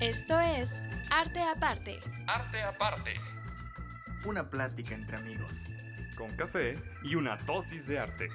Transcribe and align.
Esto 0.00 0.40
es 0.40 0.70
Arte 1.10 1.42
Aparte. 1.42 2.00
Arte 2.26 2.62
Aparte. 2.62 3.20
Una 4.24 4.48
plática 4.48 4.94
entre 4.94 5.18
amigos. 5.18 5.66
Con 6.16 6.34
café 6.36 6.72
y 7.04 7.16
una 7.16 7.36
dosis 7.36 7.86
de 7.86 7.98
arte. 7.98 8.30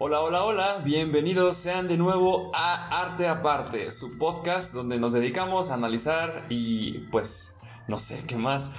Hola, 0.00 0.20
hola, 0.20 0.42
hola, 0.42 0.78
bienvenidos 0.78 1.58
sean 1.58 1.86
de 1.86 1.96
nuevo 1.96 2.50
a 2.56 2.88
Arte 3.02 3.28
Aparte, 3.28 3.92
su 3.92 4.18
podcast 4.18 4.74
donde 4.74 4.98
nos 4.98 5.12
dedicamos 5.12 5.70
a 5.70 5.74
analizar 5.74 6.46
y 6.48 7.06
pues 7.12 7.56
no 7.92 7.98
sé 7.98 8.24
qué 8.26 8.36
más, 8.36 8.70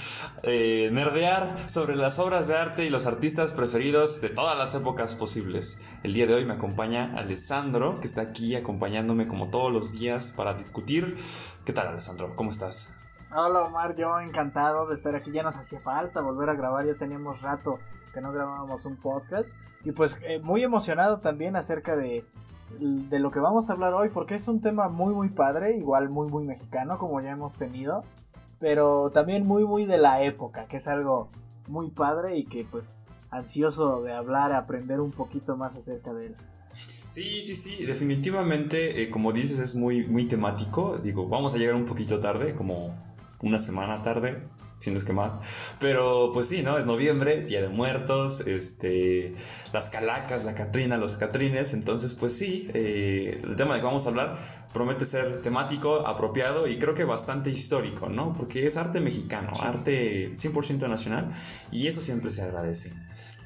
eh, 0.41 0.89
nerdear 0.91 1.69
sobre 1.69 1.95
las 1.95 2.17
obras 2.17 2.47
de 2.47 2.57
arte 2.57 2.83
y 2.83 2.89
los 2.89 3.05
artistas 3.05 3.51
preferidos 3.51 4.21
de 4.21 4.29
todas 4.29 4.57
las 4.57 4.73
épocas 4.73 5.13
posibles. 5.13 5.79
El 6.01 6.15
día 6.15 6.25
de 6.25 6.33
hoy 6.33 6.45
me 6.45 6.53
acompaña 6.53 7.13
Alessandro, 7.15 7.99
que 7.99 8.07
está 8.07 8.21
aquí 8.21 8.55
acompañándome 8.55 9.27
como 9.27 9.51
todos 9.51 9.71
los 9.71 9.91
días 9.91 10.33
para 10.35 10.55
discutir. 10.55 11.19
¿Qué 11.63 11.73
tal, 11.73 11.89
Alessandro? 11.89 12.35
¿Cómo 12.35 12.49
estás? 12.49 12.91
Hola, 13.35 13.65
Omar, 13.65 13.93
yo 13.93 14.19
encantado 14.19 14.87
de 14.87 14.95
estar 14.95 15.13
aquí. 15.13 15.31
Ya 15.31 15.43
nos 15.43 15.57
hacía 15.57 15.79
falta 15.79 16.21
volver 16.21 16.49
a 16.49 16.55
grabar, 16.55 16.87
ya 16.87 16.95
teníamos 16.95 17.43
rato 17.43 17.77
que 18.15 18.19
no 18.19 18.31
grabábamos 18.31 18.83
un 18.87 18.97
podcast. 18.97 19.47
Y 19.83 19.91
pues 19.91 20.19
eh, 20.23 20.39
muy 20.39 20.63
emocionado 20.63 21.19
también 21.19 21.55
acerca 21.55 21.95
de, 21.95 22.25
de 22.79 23.19
lo 23.19 23.29
que 23.29 23.39
vamos 23.39 23.69
a 23.69 23.73
hablar 23.73 23.93
hoy, 23.93 24.09
porque 24.09 24.33
es 24.33 24.47
un 24.47 24.59
tema 24.59 24.89
muy, 24.89 25.13
muy 25.13 25.29
padre, 25.29 25.77
igual 25.77 26.09
muy, 26.09 26.31
muy 26.31 26.45
mexicano, 26.45 26.97
como 26.97 27.21
ya 27.21 27.29
hemos 27.29 27.55
tenido 27.55 28.03
pero 28.63 29.09
también 29.09 29.45
muy 29.45 29.65
muy 29.65 29.83
de 29.83 29.97
la 29.97 30.23
época, 30.23 30.67
que 30.69 30.77
es 30.77 30.87
algo 30.87 31.27
muy 31.67 31.89
padre 31.89 32.37
y 32.37 32.45
que 32.45 32.63
pues 32.63 33.09
ansioso 33.29 34.01
de 34.01 34.13
hablar, 34.13 34.53
aprender 34.53 35.01
un 35.01 35.11
poquito 35.11 35.57
más 35.57 35.75
acerca 35.75 36.13
de 36.13 36.27
él. 36.27 36.35
Sí, 36.71 37.41
sí, 37.41 37.55
sí, 37.55 37.85
definitivamente, 37.85 39.03
eh, 39.03 39.09
como 39.09 39.33
dices, 39.33 39.59
es 39.59 39.75
muy, 39.75 40.07
muy 40.07 40.29
temático. 40.29 40.97
Digo, 41.03 41.27
vamos 41.27 41.53
a 41.53 41.57
llegar 41.57 41.75
un 41.75 41.85
poquito 41.85 42.21
tarde, 42.21 42.55
como 42.55 42.95
una 43.41 43.59
semana 43.59 44.01
tarde, 44.01 44.47
si 44.79 44.91
no 44.91 44.97
es 44.97 45.03
que 45.03 45.13
más. 45.13 45.39
Pero 45.79 46.31
pues 46.33 46.47
sí, 46.47 46.61
¿no? 46.61 46.77
Es 46.77 46.85
noviembre, 46.85 47.45
Día 47.45 47.61
de 47.61 47.69
Muertos, 47.69 48.41
este, 48.41 49.35
las 49.71 49.89
calacas, 49.89 50.43
la 50.43 50.55
Catrina, 50.55 50.97
los 50.97 51.15
Catrines. 51.15 51.73
Entonces, 51.73 52.13
pues 52.13 52.37
sí, 52.37 52.69
eh, 52.73 53.41
el 53.43 53.55
tema 53.55 53.75
de 53.75 53.79
que 53.79 53.85
vamos 53.85 54.05
a 54.05 54.09
hablar 54.09 54.63
promete 54.73 55.05
ser 55.05 55.41
temático, 55.41 56.05
apropiado 56.05 56.67
y 56.67 56.79
creo 56.79 56.95
que 56.95 57.03
bastante 57.03 57.49
histórico, 57.49 58.09
¿no? 58.09 58.33
Porque 58.33 58.65
es 58.65 58.75
arte 58.75 58.99
mexicano, 58.99 59.51
arte 59.61 60.35
100% 60.35 60.89
nacional 60.89 61.31
y 61.71 61.87
eso 61.87 62.01
siempre 62.01 62.31
se 62.31 62.41
agradece. 62.41 62.91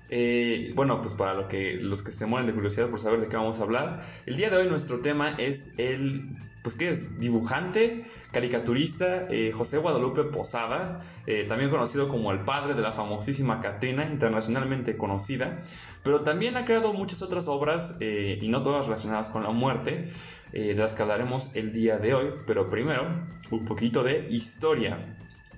Eh, 0.09 0.72
bueno, 0.73 1.02
pues 1.02 1.14
para 1.14 1.33
lo 1.33 1.50
que, 1.50 1.73
los 1.73 2.02
que 2.02 2.14
se 2.14 2.25
mueren 2.25 2.48
de 2.48 2.53
curiosidad 2.53 2.89
por 2.89 3.00
saber 3.00 3.20
de 3.20 3.28
qué 3.28 3.36
vamos 3.36 3.59
a 3.59 3.64
hablar, 3.64 4.03
el 4.25 4.38
día 4.38 4.50
de 4.50 4.58
hoy 4.58 4.70
nuestro 4.70 5.02
tema 5.02 5.36
es 5.38 5.73
el 5.78 6.38
pues 6.67 6.75
¿qué 6.75 6.89
es? 6.89 7.17
Dibujante, 7.20 8.05
caricaturista 8.31 9.28
eh, 9.30 9.52
José 9.52 9.78
Guadalupe 9.78 10.23
Posada, 10.23 11.00
eh, 11.25 11.45
también 11.47 11.70
conocido 11.70 12.08
como 12.08 12.31
el 12.31 12.42
padre 12.42 12.73
de 12.73 12.81
la 12.81 12.92
famosísima 12.92 13.61
Catrina, 13.61 14.06
internacionalmente 14.06 14.97
conocida, 14.97 15.61
pero 16.03 16.22
también 16.22 16.58
ha 16.58 16.66
creado 16.66 16.94
muchas 16.94 17.22
otras 17.22 17.48
obras 17.48 17.98
eh, 18.00 18.39
y 18.42 18.50
no 18.50 18.61
todas 18.61 18.86
relacionadas 18.86 19.30
con 19.30 19.44
la 19.44 19.52
muerte, 19.52 20.11
de 20.53 20.73
las 20.75 20.94
que 20.94 21.02
hablaremos 21.02 21.58
el 21.58 21.73
día 21.73 21.98
de 21.98 22.14
hoy, 22.14 22.28
pero 22.48 22.70
primero 22.70 23.05
un 23.52 23.66
poquito 23.66 24.02
de 24.02 24.28
historia. 24.30 25.17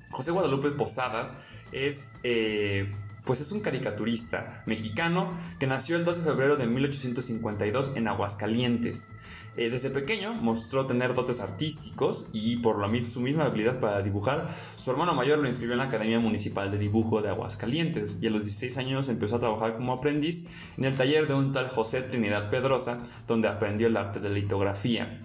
José 0.10 0.32
Guadalupe 0.32 0.72
Posadas 0.72 1.38
es 1.72 2.20
pues 3.24 3.42
es 3.42 3.52
un 3.52 3.60
caricaturista 3.60 4.64
mexicano 4.66 5.38
que 5.60 5.68
nació 5.68 5.98
el 5.98 6.06
12 6.06 6.22
de 6.22 6.26
febrero 6.26 6.56
de 6.56 6.66
1852 6.66 7.96
en 7.96 8.08
Aguascalientes. 8.08 9.19
Eh, 9.58 9.70
desde 9.70 9.90
pequeño 9.90 10.34
mostró 10.34 10.86
tener 10.86 11.14
dotes 11.14 11.42
artísticos 11.42 12.30
y 12.34 12.58
por 12.58 12.80
la 12.80 13.00
su 13.02 13.20
misma 13.20 13.46
habilidad 13.46 13.80
para 13.80 14.02
dibujar, 14.02 14.56
su 14.76 14.92
hermano 14.92 15.14
mayor 15.14 15.40
lo 15.40 15.48
inscribió 15.48 15.74
en 15.74 15.80
la 15.80 15.86
Academia 15.86 16.20
Municipal 16.20 16.72
de 16.72 16.78
Dibujo 16.78 17.22
de 17.22 17.30
Aguascalientes 17.30 18.18
y 18.22 18.28
a 18.28 18.30
los 18.30 18.46
16 18.46 18.78
años 18.78 19.10
empezó 19.10 19.36
a 19.36 19.40
trabajar 19.40 19.76
como 19.76 19.94
aprendiz 19.94 20.46
en 20.78 20.86
el 20.86 20.96
taller 20.96 21.28
de 21.28 21.34
un 21.34 21.52
tal 21.52 21.70
José 21.70 22.02
Trinidad 22.04 22.50
Pedrosa, 22.50 23.02
donde 23.28 23.48
aprendió 23.48 23.88
el 23.88 23.98
arte 23.98 24.20
de 24.20 24.30
la 24.30 24.36
litografía. 24.36 25.22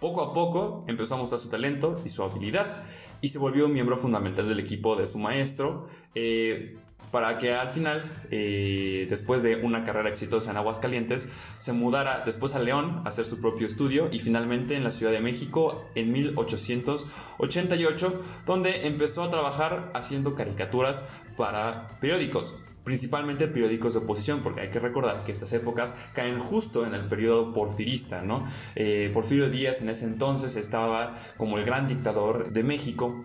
Poco 0.00 0.22
a 0.22 0.34
poco 0.34 0.80
empezó 0.88 1.14
a 1.14 1.18
mostrar 1.18 1.38
su 1.38 1.48
talento 1.48 2.02
y 2.04 2.10
su 2.10 2.22
habilidad 2.22 2.84
y 3.22 3.28
se 3.28 3.38
volvió 3.38 3.64
un 3.64 3.72
miembro 3.72 3.96
fundamental 3.96 4.46
del 4.46 4.60
equipo 4.60 4.94
de 4.94 5.06
su 5.06 5.18
maestro. 5.18 5.88
Eh, 6.14 6.76
para 7.10 7.38
que 7.38 7.54
al 7.54 7.70
final, 7.70 8.02
eh, 8.30 9.06
después 9.08 9.42
de 9.42 9.56
una 9.56 9.84
carrera 9.84 10.08
exitosa 10.08 10.50
en 10.50 10.56
Aguascalientes, 10.56 11.32
se 11.58 11.72
mudara 11.72 12.22
después 12.24 12.54
a 12.54 12.58
León 12.58 13.02
a 13.04 13.08
hacer 13.08 13.24
su 13.24 13.40
propio 13.40 13.66
estudio 13.66 14.08
y 14.12 14.20
finalmente 14.20 14.76
en 14.76 14.84
la 14.84 14.90
Ciudad 14.90 15.12
de 15.12 15.20
México 15.20 15.84
en 15.94 16.12
1888, 16.12 18.22
donde 18.44 18.86
empezó 18.86 19.22
a 19.22 19.30
trabajar 19.30 19.90
haciendo 19.94 20.34
caricaturas 20.34 21.08
para 21.36 21.98
periódicos 22.00 22.58
principalmente 22.86 23.48
periódicos 23.48 23.94
de 23.94 23.98
oposición, 23.98 24.42
porque 24.44 24.60
hay 24.60 24.70
que 24.70 24.78
recordar 24.78 25.24
que 25.24 25.32
estas 25.32 25.52
épocas 25.52 25.98
caen 26.14 26.38
justo 26.38 26.86
en 26.86 26.94
el 26.94 27.08
periodo 27.08 27.52
porfirista, 27.52 28.22
¿no? 28.22 28.46
Eh, 28.76 29.10
Porfirio 29.12 29.50
Díaz 29.50 29.82
en 29.82 29.88
ese 29.88 30.04
entonces 30.04 30.54
estaba 30.54 31.18
como 31.36 31.58
el 31.58 31.64
gran 31.64 31.88
dictador 31.88 32.48
de 32.48 32.62
México 32.62 33.24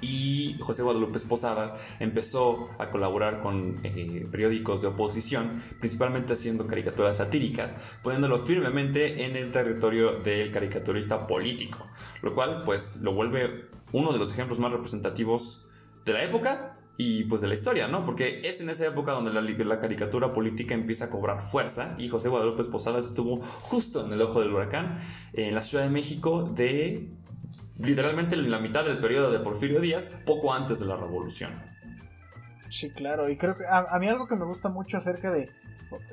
y 0.00 0.56
José 0.60 0.82
Guadalupe 0.82 1.20
Posadas 1.20 1.74
empezó 1.98 2.70
a 2.78 2.90
colaborar 2.90 3.40
con 3.40 3.80
eh, 3.84 4.26
periódicos 4.30 4.82
de 4.82 4.88
oposición, 4.88 5.62
principalmente 5.78 6.32
haciendo 6.32 6.66
caricaturas 6.66 7.18
satíricas, 7.18 7.76
poniéndolo 8.02 8.38
firmemente 8.38 9.24
en 9.24 9.36
el 9.36 9.50
territorio 9.50 10.20
del 10.20 10.52
caricaturista 10.52 11.26
político, 11.26 11.86
lo 12.22 12.34
cual 12.34 12.62
pues 12.64 12.96
lo 13.02 13.12
vuelve 13.12 13.66
uno 13.92 14.12
de 14.12 14.18
los 14.18 14.32
ejemplos 14.32 14.58
más 14.58 14.72
representativos 14.72 15.66
de 16.04 16.12
la 16.12 16.24
época 16.24 16.76
y 16.96 17.24
pues 17.24 17.40
de 17.40 17.48
la 17.48 17.54
historia, 17.54 17.88
¿no? 17.88 18.04
Porque 18.04 18.42
es 18.44 18.60
en 18.60 18.68
esa 18.68 18.86
época 18.86 19.12
donde 19.12 19.32
la, 19.32 19.40
la, 19.40 19.80
caricatura 19.80 20.34
política 20.34 20.74
empieza 20.74 21.06
a 21.06 21.10
cobrar 21.10 21.40
fuerza 21.40 21.94
y 21.98 22.08
José 22.08 22.28
Guadalupe 22.28 22.64
Posadas 22.64 23.06
estuvo 23.06 23.40
justo 23.40 24.04
en 24.04 24.12
el 24.12 24.20
ojo 24.20 24.40
del 24.40 24.52
huracán 24.52 24.98
en 25.32 25.54
la 25.54 25.62
Ciudad 25.62 25.84
de 25.84 25.90
México 25.90 26.50
de 26.54 27.08
literalmente 27.82 28.34
en 28.34 28.50
la 28.50 28.58
mitad 28.58 28.84
del 28.84 28.98
periodo 28.98 29.30
de 29.30 29.40
Porfirio 29.40 29.80
Díaz, 29.80 30.10
poco 30.24 30.52
antes 30.52 30.80
de 30.80 30.86
la 30.86 30.96
revolución. 30.96 31.52
Sí, 32.68 32.90
claro, 32.90 33.28
y 33.28 33.36
creo 33.36 33.56
que 33.56 33.64
a, 33.68 33.98
mí 33.98 34.08
algo 34.08 34.26
que 34.26 34.36
me 34.36 34.44
gusta 34.44 34.68
mucho 34.68 34.96
acerca 34.96 35.32
de, 35.32 35.50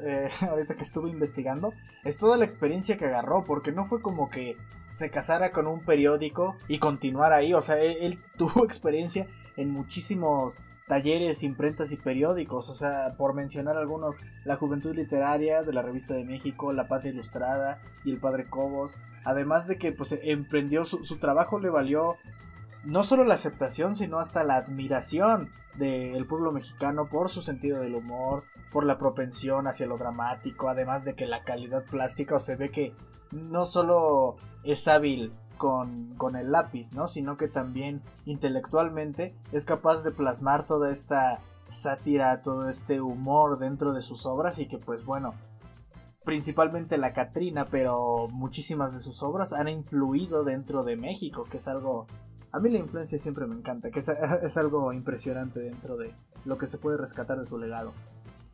eh, 0.04 0.30
ahorita 0.50 0.76
que 0.76 0.84
estuve 0.84 1.10
investigando, 1.10 1.74
es 2.04 2.18
toda 2.18 2.38
la 2.38 2.46
experiencia 2.46 2.98
que 2.98 3.06
agarró, 3.06 3.44
porque 3.44 3.72
no 3.72 3.86
fue 3.86 4.02
como 4.02 4.30
que 4.30 4.58
se 4.88 5.10
casara 5.10 5.52
con 5.52 5.68
un 5.68 5.84
periódico 5.84 6.58
y 6.68 6.80
continuara 6.80 7.38
ahí, 7.38 7.54
o 7.54 7.62
sea, 7.62 7.78
él 7.82 8.20
tuvo 8.38 8.64
experiencia 8.66 9.28
en 9.56 9.72
muchísimos 9.72 10.62
talleres, 10.88 11.44
imprentas 11.44 11.92
y 11.92 11.98
periódicos, 11.98 12.70
o 12.70 12.74
sea, 12.74 13.16
por 13.18 13.34
mencionar 13.34 13.78
algunos, 13.78 14.18
la 14.46 14.56
Juventud 14.56 14.96
Literaria 14.96 15.62
de 15.64 15.74
la 15.74 15.82
Revista 15.82 16.14
de 16.14 16.24
México, 16.24 16.72
La 16.72 16.88
Patria 16.88 17.12
Ilustrada 17.12 17.82
y 18.06 18.12
El 18.12 18.20
Padre 18.20 18.50
Cobos, 18.50 18.98
además 19.26 19.68
de 19.68 19.78
que 19.78 19.92
pues 19.92 20.18
emprendió 20.24 20.86
su, 20.86 21.04
su 21.04 21.18
trabajo 21.18 21.60
le 21.60 21.70
valió 21.70 22.16
no 22.86 23.04
solo 23.04 23.26
la 23.26 23.34
aceptación, 23.34 23.96
sino 23.96 24.18
hasta 24.18 24.46
la 24.46 24.56
admiración 24.56 25.52
del 25.76 26.26
pueblo 26.26 26.52
mexicano 26.54 27.10
por 27.10 27.30
su 27.30 27.42
sentido 27.42 27.82
del 27.82 27.96
humor, 27.96 28.46
por 28.72 28.86
la 28.86 28.98
propensión 28.98 29.68
hacia 29.68 29.88
lo 29.88 29.98
dramático, 29.98 30.70
además 30.70 31.04
de 31.04 31.16
que 31.16 31.26
la 31.26 31.44
calidad 31.44 31.84
plástica, 31.86 32.36
o 32.36 32.40
se 32.40 32.56
ve 32.56 32.72
que 32.72 32.96
no 33.32 33.66
solo 33.66 34.38
es 34.64 34.88
hábil 34.88 35.34
con, 35.58 36.16
con, 36.16 36.36
el 36.36 36.52
lápiz, 36.52 36.94
¿no? 36.94 37.08
Sino 37.08 37.38
que 37.38 37.48
también 37.48 38.02
intelectualmente 38.26 39.36
es 39.52 39.66
capaz 39.66 40.04
de 40.04 40.12
plasmar 40.12 40.66
toda 40.66 40.92
esta 40.92 41.40
sátira, 41.68 42.42
todo 42.42 42.70
este 42.70 43.02
humor 43.02 43.58
dentro 43.58 43.94
de 43.94 44.02
sus 44.02 44.26
obras 44.26 44.60
y 44.60 44.68
que 44.68 44.78
pues 44.78 45.04
bueno, 45.06 45.34
principalmente 46.28 46.98
la 46.98 47.14
Catrina, 47.14 47.68
pero 47.72 48.28
muchísimas 48.30 48.94
de 48.94 49.00
sus 49.00 49.24
obras 49.24 49.54
han 49.54 49.70
influido 49.70 50.44
dentro 50.44 50.84
de 50.84 50.98
México, 50.98 51.46
que 51.50 51.56
es 51.56 51.70
algo... 51.70 52.08
A 52.52 52.60
mí 52.60 52.70
la 52.70 52.80
influencia 52.80 53.18
siempre 53.18 53.48
me 53.48 53.56
encanta, 53.56 53.92
que 53.92 54.00
es, 54.00 54.10
es 54.44 54.58
algo 54.58 54.92
impresionante 54.92 55.62
dentro 55.62 55.96
de 55.96 56.14
lo 56.44 56.58
que 56.58 56.66
se 56.66 56.78
puede 56.78 56.98
rescatar 56.98 57.40
de 57.40 57.46
su 57.46 57.58
legado. 57.58 57.94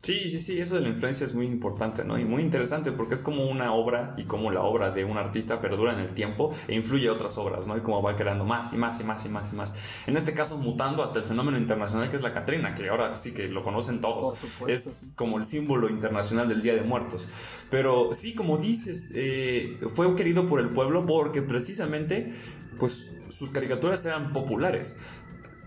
Sí, 0.04 0.28
sí, 0.28 0.38
sí, 0.38 0.60
eso 0.60 0.74
de 0.74 0.82
la 0.82 0.88
influencia 0.88 1.24
es 1.24 1.34
muy 1.34 1.46
importante, 1.46 2.04
¿no? 2.04 2.18
Y 2.18 2.26
muy 2.26 2.42
interesante 2.42 2.92
porque 2.92 3.14
es 3.14 3.22
como 3.22 3.48
una 3.48 3.72
obra 3.72 4.14
y 4.18 4.24
como 4.24 4.50
la 4.50 4.60
obra 4.60 4.90
de 4.90 5.02
un 5.02 5.16
artista 5.16 5.62
perdura 5.62 5.94
en 5.94 5.98
el 5.98 6.12
tiempo 6.12 6.54
e 6.68 6.74
influye 6.74 7.08
a 7.08 7.12
otras 7.12 7.38
obras, 7.38 7.66
¿no? 7.66 7.74
Y 7.78 7.80
como 7.80 8.02
va 8.02 8.14
creando 8.14 8.44
más 8.44 8.74
y 8.74 8.76
más 8.76 9.00
y 9.00 9.04
más 9.04 9.24
y 9.24 9.30
más 9.30 9.50
y 9.50 9.56
más. 9.56 9.74
En 10.06 10.18
este 10.18 10.34
caso, 10.34 10.58
mutando 10.58 11.02
hasta 11.02 11.20
el 11.20 11.24
fenómeno 11.24 11.56
internacional 11.56 12.10
que 12.10 12.16
es 12.16 12.22
la 12.22 12.34
Catrina, 12.34 12.74
que 12.74 12.86
ahora 12.90 13.14
sí 13.14 13.32
que 13.32 13.48
lo 13.48 13.62
conocen 13.62 14.02
todos. 14.02 14.44
es 14.68 15.14
como 15.16 15.38
el 15.38 15.44
símbolo 15.44 15.88
internacional 15.88 16.50
del 16.50 16.60
Día 16.60 16.74
de 16.74 16.82
Muertos. 16.82 17.26
Pero 17.70 18.10
sí, 18.12 18.34
como 18.34 18.58
dices, 18.58 19.10
eh, 19.14 19.78
fue 19.94 20.14
querido 20.16 20.46
por 20.50 20.60
el 20.60 20.68
pueblo 20.68 21.06
porque 21.06 21.40
precisamente, 21.40 22.34
pues, 22.78 23.10
sus 23.30 23.48
caricaturas 23.48 24.04
eran 24.04 24.34
populares 24.34 24.98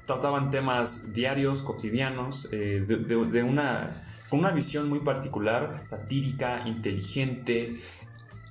trataban 0.07 0.49
temas 0.49 1.13
diarios, 1.13 1.61
cotidianos, 1.61 2.47
eh, 2.53 2.83
de, 2.87 3.43
una, 3.43 3.91
con 4.29 4.39
una 4.39 4.51
visión 4.51 4.89
muy 4.89 5.01
particular, 5.01 5.81
satírica, 5.83 6.63
inteligente, 6.65 7.75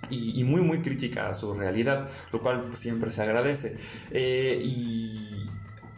y, 0.08 0.44
muy 0.44 0.60
muy 0.60 0.82
crítica 0.82 1.28
a 1.28 1.34
su 1.34 1.52
realidad, 1.54 2.08
lo 2.30 2.40
cual 2.40 2.66
pues, 2.68 2.78
siempre 2.78 3.10
se 3.10 3.22
agradece. 3.22 3.76
Eh, 4.12 4.60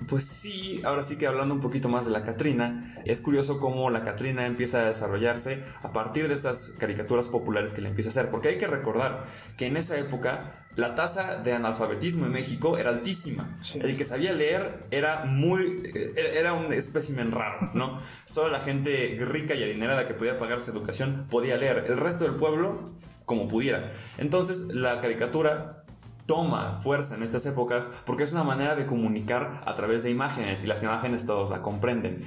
pues 0.08 0.24
sí, 0.24 0.80
ahora 0.84 1.02
sí 1.02 1.16
que 1.16 1.26
hablando 1.26 1.54
un 1.54 1.60
poquito 1.60 1.88
más 1.88 2.06
de 2.06 2.10
la 2.10 2.24
Catrina, 2.24 2.96
es 3.04 3.20
curioso 3.20 3.60
cómo 3.60 3.90
la 3.90 4.02
Catrina 4.02 4.46
empieza 4.46 4.80
a 4.80 4.86
desarrollarse 4.86 5.62
a 5.82 5.92
partir 5.92 6.28
de 6.28 6.34
estas 6.34 6.74
caricaturas 6.78 7.28
populares 7.28 7.72
que 7.72 7.80
le 7.80 7.88
empieza 7.88 8.10
a 8.10 8.12
hacer, 8.12 8.30
porque 8.30 8.48
hay 8.48 8.58
que 8.58 8.66
recordar 8.66 9.26
que 9.56 9.66
en 9.66 9.76
esa 9.76 9.98
época 9.98 10.64
la 10.76 10.94
tasa 10.94 11.36
de 11.36 11.52
analfabetismo 11.52 12.26
en 12.26 12.32
México 12.32 12.78
era 12.78 12.90
altísima. 12.90 13.54
El 13.74 13.96
que 13.96 14.04
sabía 14.04 14.32
leer 14.32 14.86
era 14.90 15.24
muy 15.24 15.82
eh, 15.94 16.14
era 16.34 16.52
un 16.52 16.72
espécimen 16.72 17.32
raro, 17.32 17.70
¿no? 17.74 18.00
Solo 18.26 18.48
la 18.50 18.60
gente 18.60 19.18
rica 19.20 19.54
y 19.54 19.64
adinerada 19.64 20.06
que 20.06 20.14
podía 20.14 20.38
pagarse 20.38 20.70
educación 20.70 21.26
podía 21.28 21.56
leer. 21.56 21.86
El 21.88 21.96
resto 21.98 22.24
del 22.24 22.36
pueblo 22.36 22.92
como 23.24 23.48
pudiera. 23.48 23.92
Entonces, 24.18 24.60
la 24.68 25.00
caricatura 25.00 25.84
toma 26.28 26.76
fuerza 26.76 27.16
en 27.16 27.22
estas 27.22 27.46
épocas 27.46 27.90
porque 28.04 28.22
es 28.22 28.32
una 28.32 28.44
manera 28.44 28.76
de 28.76 28.86
comunicar 28.86 29.62
a 29.64 29.74
través 29.74 30.02
de 30.02 30.10
imágenes 30.10 30.62
y 30.62 30.66
las 30.66 30.82
imágenes 30.82 31.24
todos 31.24 31.48
la 31.50 31.62
comprenden. 31.62 32.22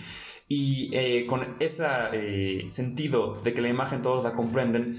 Y 0.47 0.89
eh, 0.91 1.27
con 1.27 1.55
ese 1.59 1.85
eh, 2.11 2.65
sentido 2.67 3.39
de 3.41 3.53
que 3.53 3.61
la 3.61 3.69
imagen 3.69 4.01
todos 4.01 4.23
la 4.23 4.33
comprenden, 4.33 4.97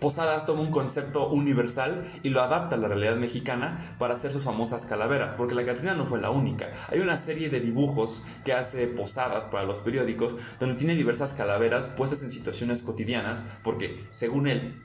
Posadas 0.00 0.44
toma 0.44 0.60
un 0.60 0.72
concepto 0.72 1.30
universal 1.30 2.12
y 2.22 2.28
lo 2.28 2.42
adapta 2.42 2.74
a 2.74 2.78
la 2.78 2.88
realidad 2.88 3.16
mexicana 3.16 3.96
para 3.98 4.14
hacer 4.14 4.32
sus 4.32 4.44
famosas 4.44 4.84
calaveras, 4.84 5.36
porque 5.36 5.54
la 5.54 5.64
Catrina 5.64 5.94
no 5.94 6.04
fue 6.04 6.20
la 6.20 6.30
única. 6.30 6.72
Hay 6.88 6.98
una 6.98 7.16
serie 7.16 7.48
de 7.48 7.60
dibujos 7.60 8.22
que 8.44 8.52
hace 8.52 8.86
Posadas 8.88 9.46
para 9.46 9.64
los 9.64 9.78
periódicos, 9.78 10.36
donde 10.58 10.74
tiene 10.74 10.94
diversas 10.96 11.32
calaveras 11.32 11.88
puestas 11.88 12.22
en 12.22 12.30
situaciones 12.30 12.82
cotidianas, 12.82 13.46
porque 13.62 14.04
según 14.10 14.48
él, 14.48 14.78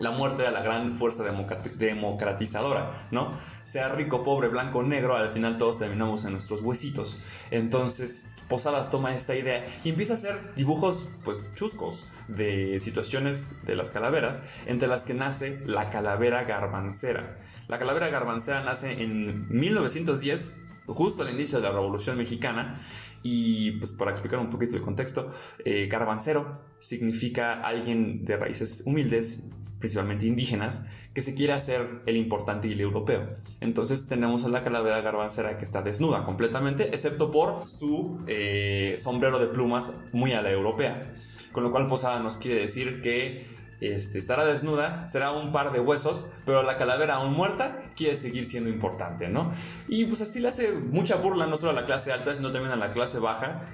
la 0.00 0.10
muerte 0.10 0.42
era 0.42 0.50
la 0.50 0.62
gran 0.62 0.94
fuerza 0.94 1.22
democratizadora, 1.24 3.06
¿no? 3.10 3.38
Sea 3.62 3.90
rico, 3.90 4.24
pobre, 4.24 4.48
blanco, 4.48 4.82
negro, 4.82 5.16
al 5.16 5.30
final 5.30 5.58
todos 5.58 5.78
terminamos 5.78 6.24
en 6.24 6.32
nuestros 6.32 6.62
huesitos. 6.62 7.22
Entonces, 7.50 8.34
Posadas 8.48 8.90
toma 8.90 9.14
esta 9.14 9.36
idea 9.36 9.64
y 9.84 9.90
empieza 9.90 10.14
a 10.14 10.16
hacer 10.16 10.54
dibujos, 10.56 11.08
pues, 11.22 11.52
chuscos 11.54 12.08
de 12.26 12.80
situaciones 12.80 13.48
de 13.64 13.76
las 13.76 13.92
calaveras, 13.92 14.42
entre 14.66 14.88
las 14.88 15.04
que 15.04 15.14
nace 15.14 15.60
la 15.66 15.88
calavera 15.88 16.42
garbancera. 16.42 17.38
La 17.68 17.78
calavera 17.78 18.08
garbancera 18.08 18.64
nace 18.64 19.02
en 19.02 19.46
1910 19.48 20.66
justo 20.86 21.22
al 21.22 21.30
inicio 21.30 21.60
de 21.60 21.68
la 21.68 21.72
Revolución 21.72 22.16
Mexicana. 22.16 22.80
Y 23.22 23.72
pues 23.72 23.92
para 23.92 24.10
explicar 24.12 24.40
un 24.40 24.50
poquito 24.50 24.74
el 24.74 24.82
contexto, 24.82 25.30
eh, 25.64 25.86
garbancero 25.86 26.62
significa 26.78 27.60
alguien 27.60 28.24
de 28.24 28.36
raíces 28.36 28.82
humildes, 28.86 29.50
principalmente 29.80 30.26
indígenas, 30.26 30.86
que 31.12 31.22
se 31.22 31.34
quiere 31.34 31.54
hacer 31.54 32.02
el 32.06 32.16
importante 32.16 32.68
y 32.68 32.72
el 32.72 32.80
europeo. 32.80 33.30
Entonces 33.60 34.06
tenemos 34.06 34.44
a 34.44 34.48
la 34.48 34.62
calavera 34.62 35.00
garbancera 35.00 35.58
que 35.58 35.64
está 35.64 35.82
desnuda 35.82 36.24
completamente, 36.24 36.88
excepto 36.88 37.30
por 37.32 37.66
su 37.66 38.20
eh, 38.28 38.94
sombrero 38.98 39.40
de 39.40 39.46
plumas 39.46 39.98
muy 40.12 40.32
a 40.32 40.42
la 40.42 40.52
europea. 40.52 41.14
Con 41.52 41.64
lo 41.64 41.72
cual 41.72 41.88
Posada 41.88 42.20
nos 42.20 42.36
quiere 42.36 42.60
decir 42.60 43.00
que 43.02 43.46
este, 43.80 44.18
estará 44.18 44.44
desnuda, 44.44 45.08
será 45.08 45.32
un 45.32 45.52
par 45.52 45.72
de 45.72 45.80
huesos, 45.80 46.30
pero 46.44 46.62
la 46.62 46.76
calavera 46.76 47.16
aún 47.16 47.32
muerta 47.32 47.88
quiere 47.96 48.14
seguir 48.14 48.44
siendo 48.44 48.68
importante, 48.68 49.28
¿no? 49.28 49.52
Y 49.88 50.04
pues 50.04 50.20
así 50.20 50.38
le 50.38 50.48
hace 50.48 50.72
mucha 50.72 51.16
burla 51.16 51.46
no 51.46 51.56
solo 51.56 51.72
a 51.72 51.74
la 51.74 51.86
clase 51.86 52.12
alta, 52.12 52.34
sino 52.34 52.52
también 52.52 52.72
a 52.72 52.76
la 52.76 52.90
clase 52.90 53.18
baja, 53.18 53.66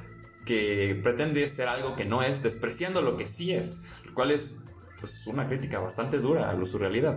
que 0.47 0.99
pretende 1.03 1.47
ser 1.49 1.69
algo 1.69 1.97
que 1.97 2.05
no 2.05 2.23
es, 2.23 2.43
despreciando 2.43 3.03
lo 3.03 3.17
que 3.17 3.27
sí 3.27 3.53
es, 3.53 3.85
lo 4.07 4.15
cual 4.15 4.31
es 4.31 4.66
pues 5.07 5.29
una 5.29 5.47
crítica 5.47 5.79
bastante 5.79 6.19
dura 6.19 6.51
a 6.51 6.55
lo 6.55 6.67
surrealidad. 6.67 7.17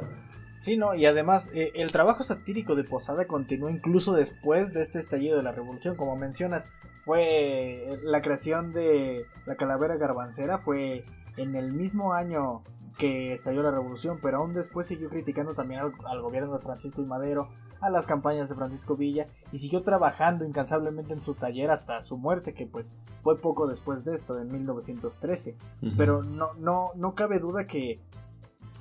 Sí, 0.53 0.77
no, 0.77 0.93
y 0.93 1.07
además 1.07 1.51
eh, 1.55 1.71
el 1.73 1.91
trabajo 1.91 2.21
satírico 2.21 2.75
de 2.75 2.83
Posada 2.83 3.25
continuó 3.25 3.67
incluso 3.67 4.13
después 4.13 4.73
de 4.73 4.81
este 4.81 4.99
estallido 4.99 5.37
de 5.37 5.43
la 5.43 5.51
revolución, 5.51 5.95
como 5.95 6.15
mencionas, 6.15 6.67
fue 7.03 7.93
eh, 7.93 7.99
la 8.03 8.21
creación 8.21 8.71
de 8.73 9.25
la 9.47 9.55
calavera 9.55 9.97
garbancera, 9.97 10.59
fue 10.59 11.03
en 11.37 11.55
el 11.55 11.73
mismo 11.73 12.13
año 12.13 12.61
que 12.99 13.31
estalló 13.31 13.63
la 13.63 13.71
revolución, 13.71 14.19
pero 14.21 14.39
aún 14.39 14.53
después 14.53 14.85
siguió 14.85 15.09
criticando 15.09 15.53
también 15.53 15.79
al, 15.79 16.21
gobierno 16.21 16.51
de 16.53 16.59
Francisco 16.59 17.01
y 17.01 17.05
Madero, 17.05 17.47
a 17.79 17.89
las 17.89 18.05
campañas 18.05 18.49
de 18.49 18.55
Francisco 18.55 18.97
Villa, 18.97 19.27
y 19.53 19.57
siguió 19.57 19.83
trabajando 19.83 20.43
incansablemente 20.43 21.13
en 21.13 21.21
su 21.21 21.33
taller 21.33 21.71
hasta 21.71 22.01
su 22.01 22.17
muerte, 22.17 22.53
que 22.53 22.67
pues 22.67 22.91
fue 23.21 23.39
poco 23.39 23.67
después 23.67 24.03
de 24.03 24.13
esto, 24.13 24.37
en 24.37 24.51
1913. 24.51 25.55
Pero 25.95 26.23
no, 26.23 26.53
no, 26.55 26.91
no 26.95 27.15
cabe 27.15 27.39
duda 27.39 27.65
que 27.65 28.01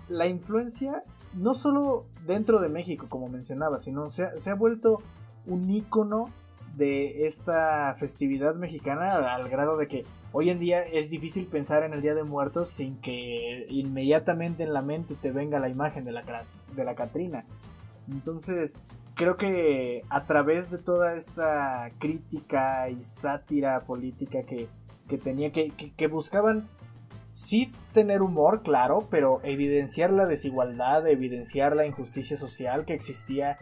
la 0.09 0.27
influencia, 0.27 1.05
no 1.35 1.55
solo 1.55 2.07
dentro 2.27 2.59
de 2.59 2.69
México, 2.69 3.07
como 3.09 3.29
mencionaba, 3.29 3.79
sino 3.79 4.09
se 4.09 4.37
se 4.37 4.51
ha 4.51 4.57
vuelto 4.57 5.01
un 5.47 5.71
ícono 5.71 6.31
de 6.77 7.25
esta 7.25 7.95
festividad 7.95 8.57
mexicana 8.57 9.13
al 9.33 9.49
grado 9.49 9.77
de 9.77 9.87
que 9.87 10.05
Hoy 10.33 10.51
en 10.51 10.59
día 10.59 10.83
es 10.83 11.09
difícil 11.09 11.47
pensar 11.47 11.85
en 11.85 11.95
el 11.95 12.03
Día 12.03 12.15
de 12.15 12.23
Muertos 12.23 12.69
sin 12.69 12.99
que 13.01 13.67
inmediatamente 13.71 14.63
en 14.63 14.75
la 14.75 14.83
mente 14.83 15.15
te 15.15 15.33
venga 15.33 15.59
la 15.59 15.71
imagen 15.71 16.05
de 16.05 16.13
la, 16.13 16.45
de 16.77 16.85
la 16.85 16.95
Catrina. 16.95 17.47
Entonces, 18.11 18.79
creo 19.15 19.39
que 19.39 20.03
a 20.11 20.27
través 20.27 20.71
de 20.71 20.79
toda 20.79 21.15
esta 21.15 21.91
crítica 21.99 22.91
y 22.91 23.01
sátira 23.01 23.85
política 23.87 24.43
que, 24.43 24.69
tenía, 25.19 25.51
que, 25.51 25.71
que, 25.71 26.07
buscaban 26.09 26.69
sí 27.33 27.73
tener 27.93 28.21
humor, 28.21 28.63
claro, 28.63 29.09
pero 29.11 29.41
evidenciar 29.45 30.11
la 30.11 30.27
desigualdad, 30.27 31.07
evidenciar 31.09 31.75
la 31.75 31.87
injusticia 31.87 32.37
social 32.37 32.85
que 32.85 32.93
existía 32.93 33.59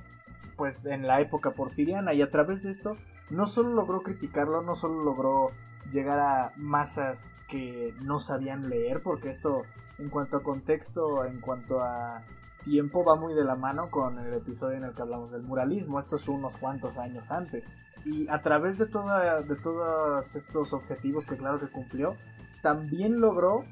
pues 0.57 0.85
en 0.85 1.07
la 1.07 1.21
época 1.21 1.53
porfiriana 1.53 2.13
y 2.13 2.23
a 2.23 2.31
través 2.31 2.63
de 2.63 2.71
esto 2.71 2.97
no 3.31 3.47
solo 3.47 3.73
logró 3.73 4.03
criticarlo, 4.03 4.63
no 4.63 4.75
solo 4.75 5.05
logró 5.05 5.51
llegar 5.91 6.19
a 6.19 6.53
masas 6.57 7.35
que 7.49 7.95
no 8.01 8.19
sabían 8.19 8.69
leer, 8.69 9.03
porque 9.03 9.31
esto 9.31 9.63
en 9.99 10.11
cuanto 10.11 10.39
a 10.39 10.43
contexto, 10.43 11.25
en 11.25 11.41
cuanto 11.41 11.81
a 11.83 12.23
tiempo, 12.63 13.05
va 13.05 13.17
muy 13.17 13.35
de 13.35 13.45
la 13.45 13.55
mano 13.55 13.91
con 13.91 14.19
el 14.19 14.35
episodio 14.35 14.77
en 14.77 14.85
el 14.85 14.95
que 14.95 15.03
hablamos 15.03 15.31
del 15.31 15.43
muralismo, 15.43 15.99
esto 15.99 16.17
es 16.17 16.29
unos 16.29 16.59
cuantos 16.59 16.99
años 16.99 17.31
antes. 17.31 17.71
Y 18.05 18.29
a 18.29 18.43
través 18.43 18.79
de, 18.79 18.87
toda, 18.87 19.43
de 19.43 19.57
todos 19.57 20.37
estos 20.37 20.73
objetivos 20.73 21.27
que 21.27 21.37
claro 21.37 21.59
que 21.61 21.71
cumplió, 21.71 22.17
también 22.63 23.21
logró 23.21 23.65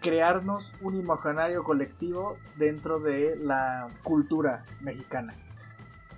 crearnos 0.00 0.74
un 0.80 0.94
imaginario 0.94 1.64
colectivo 1.64 2.36
dentro 2.56 3.00
de 3.00 3.36
la 3.36 3.88
cultura 4.02 4.64
mexicana. 4.80 5.34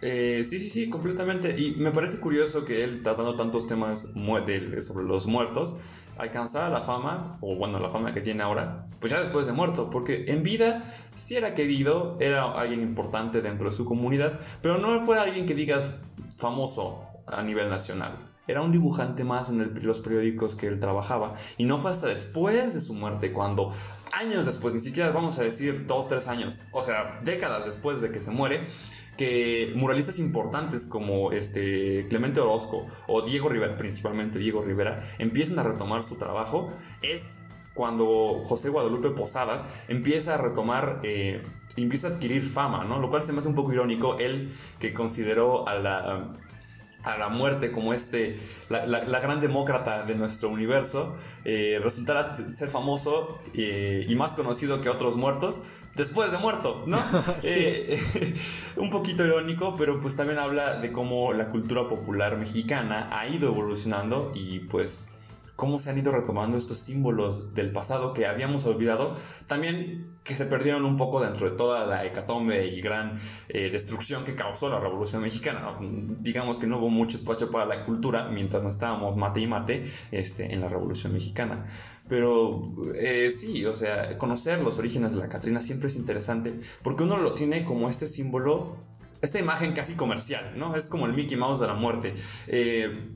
Eh, 0.02 0.42
sí, 0.44 0.58
sí, 0.58 0.70
sí, 0.70 0.88
completamente. 0.88 1.58
Y 1.58 1.72
me 1.76 1.90
parece 1.90 2.20
curioso 2.20 2.64
que 2.64 2.84
él, 2.84 3.02
tratando 3.02 3.36
tantos 3.36 3.66
temas 3.66 4.12
sobre 4.12 5.04
los 5.04 5.26
muertos, 5.26 5.76
alcanzara 6.20 6.68
la 6.68 6.82
fama, 6.82 7.38
o 7.40 7.56
bueno, 7.56 7.78
la 7.78 7.88
fama 7.88 8.12
que 8.12 8.20
tiene 8.20 8.42
ahora, 8.42 8.86
pues 9.00 9.10
ya 9.10 9.20
después 9.20 9.46
de 9.46 9.52
muerto, 9.52 9.90
porque 9.90 10.26
en 10.28 10.42
vida 10.42 10.94
sí 11.14 11.36
era 11.36 11.54
querido, 11.54 12.18
era 12.20 12.50
alguien 12.52 12.82
importante 12.82 13.40
dentro 13.40 13.66
de 13.66 13.72
su 13.72 13.84
comunidad, 13.84 14.40
pero 14.60 14.78
no 14.78 15.00
fue 15.00 15.18
alguien 15.18 15.46
que 15.46 15.54
digas 15.54 15.94
famoso 16.36 17.06
a 17.26 17.42
nivel 17.42 17.70
nacional. 17.70 18.12
Era 18.46 18.62
un 18.62 18.72
dibujante 18.72 19.22
más 19.22 19.48
en 19.48 19.72
los 19.82 20.00
periódicos 20.00 20.56
que 20.56 20.66
él 20.66 20.80
trabajaba, 20.80 21.34
y 21.56 21.64
no 21.64 21.78
fue 21.78 21.90
hasta 21.90 22.08
después 22.08 22.74
de 22.74 22.80
su 22.80 22.94
muerte 22.94 23.32
cuando 23.32 23.72
años 24.12 24.44
después, 24.44 24.74
ni 24.74 24.80
siquiera 24.80 25.10
vamos 25.10 25.38
a 25.38 25.44
decir 25.44 25.86
dos, 25.86 26.08
tres 26.08 26.28
años, 26.28 26.60
o 26.72 26.82
sea, 26.82 27.18
décadas 27.22 27.64
después 27.64 28.02
de 28.02 28.10
que 28.10 28.20
se 28.20 28.30
muere, 28.30 28.66
que 29.16 29.72
muralistas 29.74 30.18
importantes 30.18 30.86
como 30.86 31.32
este 31.32 32.06
Clemente 32.08 32.40
Orozco 32.40 32.86
o 33.06 33.22
Diego 33.22 33.48
Rivera, 33.48 33.76
principalmente 33.76 34.38
Diego 34.38 34.62
Rivera, 34.62 35.14
empiezan 35.18 35.58
a 35.58 35.62
retomar 35.62 36.02
su 36.02 36.16
trabajo, 36.16 36.72
es 37.02 37.42
cuando 37.74 38.40
José 38.44 38.68
Guadalupe 38.68 39.10
Posadas 39.10 39.64
empieza 39.88 40.34
a 40.34 40.38
retomar, 40.38 41.00
eh, 41.02 41.42
empieza 41.76 42.08
a 42.08 42.10
adquirir 42.12 42.42
fama, 42.42 42.84
¿no? 42.84 42.98
Lo 42.98 43.10
cual 43.10 43.22
se 43.22 43.32
me 43.32 43.38
hace 43.38 43.48
un 43.48 43.54
poco 43.54 43.72
irónico, 43.72 44.18
él 44.18 44.52
que 44.78 44.92
consideró 44.92 45.68
a 45.68 45.76
la 45.76 46.36
a 47.02 47.16
la 47.16 47.28
muerte 47.28 47.72
como 47.72 47.94
este, 47.94 48.38
la, 48.68 49.20
gran 49.20 49.40
demócrata 49.40 50.04
de 50.04 50.14
nuestro 50.14 50.50
universo, 50.50 51.16
eh, 51.44 51.78
resultara 51.82 52.36
ser 52.36 52.68
famoso 52.68 53.38
eh, 53.54 54.04
y 54.08 54.14
más 54.14 54.34
conocido 54.34 54.80
que 54.80 54.88
otros 54.88 55.16
muertos, 55.16 55.62
después 55.94 56.32
de 56.32 56.38
muerto, 56.38 56.84
¿no? 56.86 56.98
Eh, 57.42 58.34
un 58.76 58.90
poquito 58.90 59.24
irónico, 59.24 59.74
pero 59.76 60.00
pues 60.00 60.16
también 60.16 60.38
habla 60.38 60.80
de 60.80 60.92
cómo 60.92 61.32
la 61.32 61.50
cultura 61.50 61.88
popular 61.88 62.36
mexicana 62.36 63.08
ha 63.12 63.28
ido 63.28 63.48
evolucionando 63.48 64.32
y 64.34 64.60
pues 64.60 65.10
cómo 65.60 65.78
se 65.78 65.90
han 65.90 65.98
ido 65.98 66.10
retomando 66.10 66.56
estos 66.56 66.78
símbolos 66.78 67.54
del 67.54 67.70
pasado 67.70 68.14
que 68.14 68.26
habíamos 68.26 68.64
olvidado, 68.64 69.18
también 69.46 70.06
que 70.24 70.34
se 70.34 70.46
perdieron 70.46 70.86
un 70.86 70.96
poco 70.96 71.20
dentro 71.20 71.50
de 71.50 71.54
toda 71.54 71.84
la 71.84 72.06
hecatombe 72.06 72.66
y 72.66 72.80
gran 72.80 73.18
eh, 73.50 73.68
destrucción 73.70 74.24
que 74.24 74.34
causó 74.34 74.70
la 74.70 74.80
Revolución 74.80 75.20
Mexicana. 75.20 75.76
Digamos 75.80 76.56
que 76.56 76.66
no 76.66 76.78
hubo 76.78 76.88
mucho 76.88 77.18
espacio 77.18 77.50
para 77.50 77.66
la 77.66 77.84
cultura 77.84 78.28
mientras 78.28 78.62
no 78.62 78.70
estábamos 78.70 79.16
mate 79.16 79.40
y 79.40 79.46
mate 79.46 79.84
este, 80.12 80.50
en 80.50 80.62
la 80.62 80.68
Revolución 80.68 81.12
Mexicana. 81.12 81.66
Pero 82.10 82.74
eh, 82.94 83.30
sí, 83.30 83.64
o 83.64 83.72
sea, 83.72 84.18
conocer 84.18 84.60
los 84.60 84.78
orígenes 84.78 85.14
de 85.14 85.20
la 85.20 85.30
Catrina 85.30 85.62
siempre 85.62 85.88
es 85.88 85.96
interesante 85.96 86.52
porque 86.82 87.04
uno 87.04 87.16
lo 87.16 87.32
tiene 87.32 87.64
como 87.64 87.88
este 87.88 88.06
símbolo 88.06 88.76
esta 89.22 89.38
imagen 89.38 89.72
casi 89.72 89.94
comercial, 89.94 90.54
¿no? 90.56 90.76
Es 90.76 90.86
como 90.86 91.06
el 91.06 91.12
Mickey 91.12 91.36
Mouse 91.36 91.60
de 91.60 91.66
la 91.66 91.74
muerte. 91.74 92.14
Eh, 92.46 93.10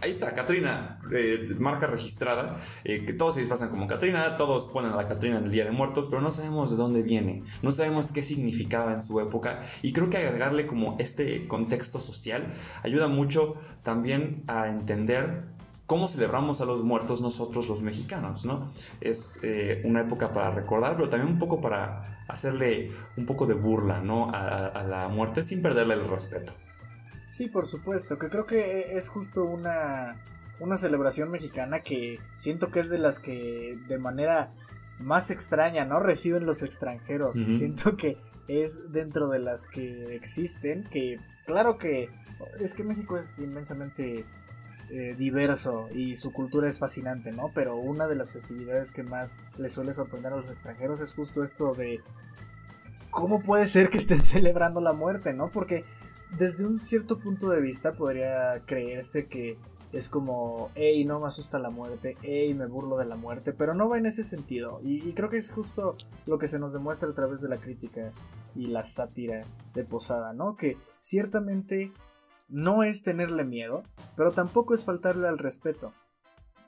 ahí 0.00 0.10
está, 0.10 0.34
Katrina, 0.34 1.00
eh, 1.12 1.54
marca 1.58 1.86
registrada, 1.86 2.60
eh, 2.84 3.04
que 3.04 3.12
todos 3.12 3.34
se 3.34 3.40
disfrazan 3.40 3.70
como 3.70 3.86
Katrina, 3.86 4.36
todos 4.36 4.68
ponen 4.68 4.92
a 4.92 4.96
la 4.96 5.08
Katrina 5.08 5.38
en 5.38 5.44
el 5.44 5.50
Día 5.50 5.64
de 5.64 5.72
Muertos, 5.72 6.06
pero 6.06 6.22
no 6.22 6.30
sabemos 6.30 6.70
de 6.70 6.76
dónde 6.76 7.02
viene, 7.02 7.42
no 7.62 7.72
sabemos 7.72 8.12
qué 8.12 8.22
significaba 8.22 8.92
en 8.92 9.00
su 9.00 9.18
época 9.20 9.62
y 9.82 9.92
creo 9.92 10.10
que 10.10 10.18
agregarle 10.18 10.66
como 10.66 10.96
este 10.98 11.48
contexto 11.48 12.00
social 12.00 12.54
ayuda 12.82 13.08
mucho 13.08 13.56
también 13.82 14.44
a 14.46 14.68
entender 14.68 15.57
cómo 15.88 16.06
celebramos 16.06 16.60
a 16.60 16.66
los 16.66 16.84
muertos 16.84 17.22
nosotros 17.22 17.66
los 17.66 17.82
mexicanos, 17.82 18.44
¿no? 18.44 18.70
Es 19.00 19.40
eh, 19.42 19.80
una 19.84 20.02
época 20.02 20.34
para 20.34 20.50
recordar, 20.50 20.96
pero 20.96 21.08
también 21.08 21.32
un 21.32 21.38
poco 21.38 21.62
para 21.62 22.24
hacerle 22.28 22.92
un 23.16 23.24
poco 23.24 23.46
de 23.46 23.54
burla, 23.54 24.00
¿no? 24.00 24.30
A, 24.30 24.84
la 24.84 25.08
muerte 25.08 25.42
sin 25.42 25.62
perderle 25.62 25.94
el 25.94 26.06
respeto. 26.06 26.52
Sí, 27.30 27.48
por 27.48 27.64
supuesto, 27.64 28.18
que 28.18 28.28
creo 28.28 28.44
que 28.44 28.96
es 28.98 29.08
justo 29.08 29.44
una, 29.44 30.22
una 30.60 30.76
celebración 30.76 31.30
mexicana 31.30 31.80
que 31.80 32.20
siento 32.36 32.70
que 32.70 32.80
es 32.80 32.90
de 32.90 32.98
las 32.98 33.18
que 33.18 33.78
de 33.88 33.98
manera 33.98 34.52
más 34.98 35.30
extraña, 35.30 35.86
¿no? 35.86 36.00
Reciben 36.00 36.44
los 36.44 36.62
extranjeros. 36.62 37.34
Siento 37.34 37.96
que 37.96 38.18
es 38.46 38.92
dentro 38.92 39.28
de 39.28 39.38
las 39.38 39.66
que 39.66 40.14
existen, 40.14 40.84
que 40.90 41.18
claro 41.46 41.78
que 41.78 42.10
es 42.60 42.74
que 42.74 42.84
México 42.84 43.16
es 43.16 43.38
inmensamente 43.38 44.26
eh, 44.90 45.14
diverso 45.16 45.88
y 45.94 46.16
su 46.16 46.32
cultura 46.32 46.68
es 46.68 46.78
fascinante, 46.78 47.30
¿no? 47.30 47.50
Pero 47.54 47.76
una 47.76 48.06
de 48.06 48.14
las 48.14 48.32
festividades 48.32 48.90
que 48.92 49.02
más 49.02 49.36
les 49.58 49.72
suele 49.72 49.92
sorprender 49.92 50.32
a 50.32 50.36
los 50.36 50.50
extranjeros 50.50 51.00
es 51.00 51.14
justo 51.14 51.42
esto 51.42 51.74
de 51.74 52.00
cómo 53.10 53.42
puede 53.42 53.66
ser 53.66 53.90
que 53.90 53.98
estén 53.98 54.22
celebrando 54.24 54.80
la 54.80 54.92
muerte, 54.92 55.34
¿no? 55.34 55.50
Porque 55.50 55.84
desde 56.36 56.66
un 56.66 56.78
cierto 56.78 57.18
punto 57.18 57.50
de 57.50 57.60
vista 57.60 57.92
podría 57.92 58.62
creerse 58.66 59.26
que 59.26 59.58
es 59.92 60.08
como, 60.08 60.70
hey, 60.74 61.04
no 61.04 61.20
me 61.20 61.26
asusta 61.26 61.58
la 61.58 61.70
muerte, 61.70 62.16
hey, 62.22 62.52
me 62.54 62.66
burlo 62.66 62.98
de 62.98 63.06
la 63.06 63.16
muerte, 63.16 63.52
pero 63.52 63.74
no 63.74 63.88
va 63.88 63.98
en 63.98 64.06
ese 64.06 64.22
sentido. 64.22 64.80
Y, 64.82 65.08
y, 65.08 65.12
creo 65.14 65.30
que 65.30 65.38
es 65.38 65.50
justo 65.50 65.96
lo 66.26 66.38
que 66.38 66.46
se 66.46 66.58
nos 66.58 66.72
demuestra 66.72 67.08
a 67.08 67.14
través 67.14 67.40
de 67.40 67.48
la 67.48 67.58
crítica 67.58 68.12
y 68.54 68.66
la 68.66 68.84
sátira 68.84 69.44
de 69.74 69.84
Posada, 69.84 70.32
¿no? 70.32 70.56
Que 70.56 70.76
ciertamente 71.00 71.92
no 72.48 72.82
es 72.82 73.02
tenerle 73.02 73.44
miedo, 73.44 73.82
pero 74.16 74.32
tampoco 74.32 74.74
es 74.74 74.84
faltarle 74.84 75.28
al 75.28 75.38
respeto. 75.38 75.92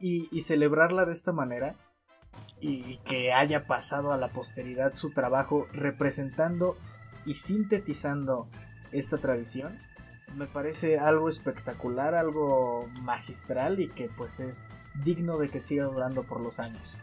Y, 0.02 0.28
celebrarla 0.40 1.04
de 1.04 1.12
esta 1.12 1.32
manera 1.32 1.76
y 2.58 2.96
que 2.99 3.34
haya 3.34 3.66
pasado 3.66 4.12
a 4.12 4.16
la 4.16 4.32
posteridad 4.32 4.94
su 4.94 5.12
trabajo 5.12 5.66
representando 5.72 6.75
y 7.26 7.34
sintetizando 7.34 8.49
esta 8.92 9.18
tradición, 9.18 9.78
me 10.34 10.46
parece 10.46 10.99
algo 10.99 11.28
espectacular, 11.28 12.14
algo 12.14 12.87
magistral 13.02 13.78
y 13.80 13.88
que 13.88 14.08
pues 14.08 14.40
es 14.40 14.68
digno 15.04 15.37
de 15.37 15.50
que 15.50 15.60
siga 15.60 15.84
durando 15.84 16.22
por 16.22 16.40
los 16.40 16.60
años. 16.60 16.99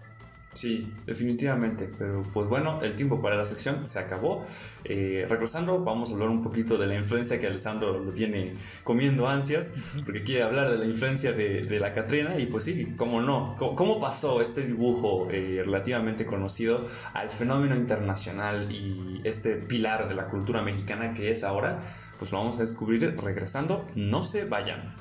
Sí, 0.58 0.92
definitivamente. 1.06 1.88
Pero 2.00 2.24
pues 2.34 2.48
bueno, 2.48 2.82
el 2.82 2.96
tiempo 2.96 3.22
para 3.22 3.36
la 3.36 3.46
sección 3.46 3.86
se 3.86 4.00
acabó. 4.00 4.44
Eh, 4.86 5.28
regresando, 5.30 5.84
vamos 5.84 6.10
a 6.10 6.16
hablar 6.16 6.30
un 6.30 6.42
poquito 6.42 6.80
de 6.80 6.88
la 6.88 6.96
influencia 6.96 7.40
que 7.40 7.46
Alessandro 7.46 8.00
lo 8.00 8.12
tiene 8.12 8.56
comiendo 8.84 9.28
ansias, 9.28 9.72
porque 10.04 10.24
quiere 10.24 10.42
hablar 10.42 10.72
de 10.72 10.80
la 10.80 10.86
influencia 10.86 11.32
de, 11.32 11.80
la 11.80 11.94
Catrina. 11.94 12.40
Y 12.40 12.48
pues 12.48 12.64
sí, 12.64 12.96
cómo 12.98 13.22
no. 13.22 13.56
¿Cómo, 13.56 14.00
pasó 14.00 14.42
este 14.42 14.66
dibujo 14.66 15.28
eh, 15.30 15.62
relativamente 15.64 16.26
conocido 16.26 16.88
al 17.14 17.30
fenómeno 17.30 17.76
internacional 17.76 18.72
y 18.72 19.22
este 19.26 19.58
pilar 19.58 20.10
de 20.10 20.16
la 20.16 20.28
cultura 20.28 20.64
mexicana 20.64 21.14
que 21.14 21.30
es 21.30 21.44
ahora? 21.44 21.84
Pues 22.18 22.32
lo 22.32 22.40
vamos 22.40 22.58
a 22.58 22.62
descubrir 22.62 23.16
regresando. 23.22 23.86
No 23.94 24.24
se 24.24 24.46
vayan. 24.46 24.96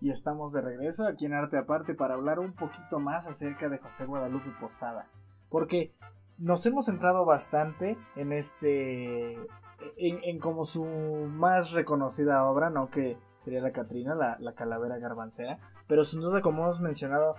Y 0.00 0.10
estamos 0.10 0.52
de 0.52 0.60
regreso 0.60 1.06
aquí 1.06 1.26
en 1.26 1.34
Arte 1.34 1.56
Aparte 1.56 1.94
para 1.94 2.14
hablar 2.14 2.38
un 2.38 2.52
poquito 2.52 3.00
más 3.00 3.26
acerca 3.26 3.68
de 3.68 3.78
José 3.78 4.06
Guadalupe 4.06 4.50
Posada. 4.60 5.08
Porque 5.48 5.92
nos 6.38 6.64
hemos 6.66 6.86
centrado 6.86 7.24
bastante 7.24 7.98
en 8.16 8.32
este. 8.32 9.36
en, 9.96 10.38
como 10.38 10.64
su 10.64 10.84
más 10.84 11.72
reconocida 11.72 12.44
obra, 12.44 12.70
¿no? 12.70 12.90
Que 12.90 13.18
sería 13.38 13.60
la 13.60 13.72
Catrina, 13.72 14.14
la, 14.14 14.52
calavera 14.54 14.98
garbancera. 14.98 15.58
Pero 15.88 16.04
sin 16.04 16.20
duda, 16.20 16.42
como 16.42 16.62
hemos 16.62 16.80
mencionado, 16.80 17.34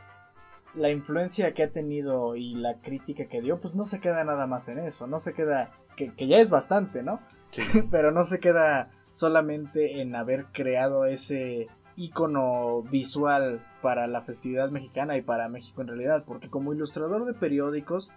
la 0.75 0.89
influencia 0.89 1.53
que 1.53 1.63
ha 1.63 1.71
tenido 1.71 2.35
y 2.35 2.55
la 2.55 2.81
crítica 2.81 3.25
que 3.25 3.41
dio, 3.41 3.59
pues 3.61 3.75
no 3.75 3.83
se 3.83 3.99
queda 3.99 4.23
nada 4.25 4.47
más 4.47 4.67
en 4.67 4.79
eso. 4.79 5.07
No 5.07 5.19
se 5.19 5.33
queda. 5.33 5.71
que, 5.95 6.13
que 6.13 6.27
ya 6.27 6.37
es 6.39 6.49
bastante, 6.49 7.03
¿no? 7.03 7.21
pero 7.91 8.11
no 8.11 8.23
se 8.25 8.39
queda 8.39 8.91
solamente 9.11 10.01
en 10.01 10.15
haber 10.15 10.45
creado 10.47 11.05
ese 11.05 11.67
icono 11.99 12.81
visual 12.83 13.61
para 13.81 14.07
la 14.07 14.21
festividad 14.21 14.71
mexicana 14.71 15.17
y 15.17 15.21
para 15.21 15.49
México 15.49 15.81
en 15.81 15.89
realidad, 15.89 16.23
porque 16.25 16.49
como 16.49 16.73
ilustrador 16.73 17.25
de 17.25 17.33
periódicos, 17.33 18.11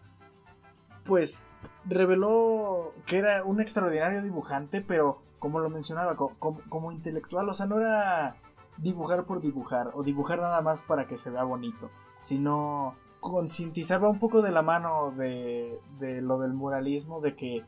pues 1.05 1.51
reveló 1.85 2.95
que 3.07 3.19
era 3.19 3.43
un 3.45 3.61
extraordinario 3.61 4.23
dibujante, 4.23 4.83
pero 4.83 5.21
como 5.41 5.59
lo 5.59 5.69
mencionaba, 5.69 6.15
como, 6.15 6.93
intelectual, 6.93 7.49
o 7.49 7.55
sea, 7.55 7.67
no 7.67 7.81
era 7.81 8.37
dibujar 8.79 9.27
por 9.27 9.41
dibujar 9.41 9.91
o 9.95 10.05
dibujar 10.05 10.39
nada 10.39 10.61
más 10.61 10.85
para 10.85 11.09
que 11.09 11.19
se 11.19 11.31
vea 11.31 11.43
bonito, 11.43 11.91
sino 12.21 12.95
concientizaba 13.19 14.09
un 14.09 14.21
poco 14.21 14.43
de 14.43 14.53
la 14.53 14.63
mano 14.63 15.11
de, 15.17 15.81
de 15.99 16.23
lo 16.23 16.39
del 16.39 16.55
muralismo, 16.55 17.21
de 17.21 17.35
que 17.35 17.65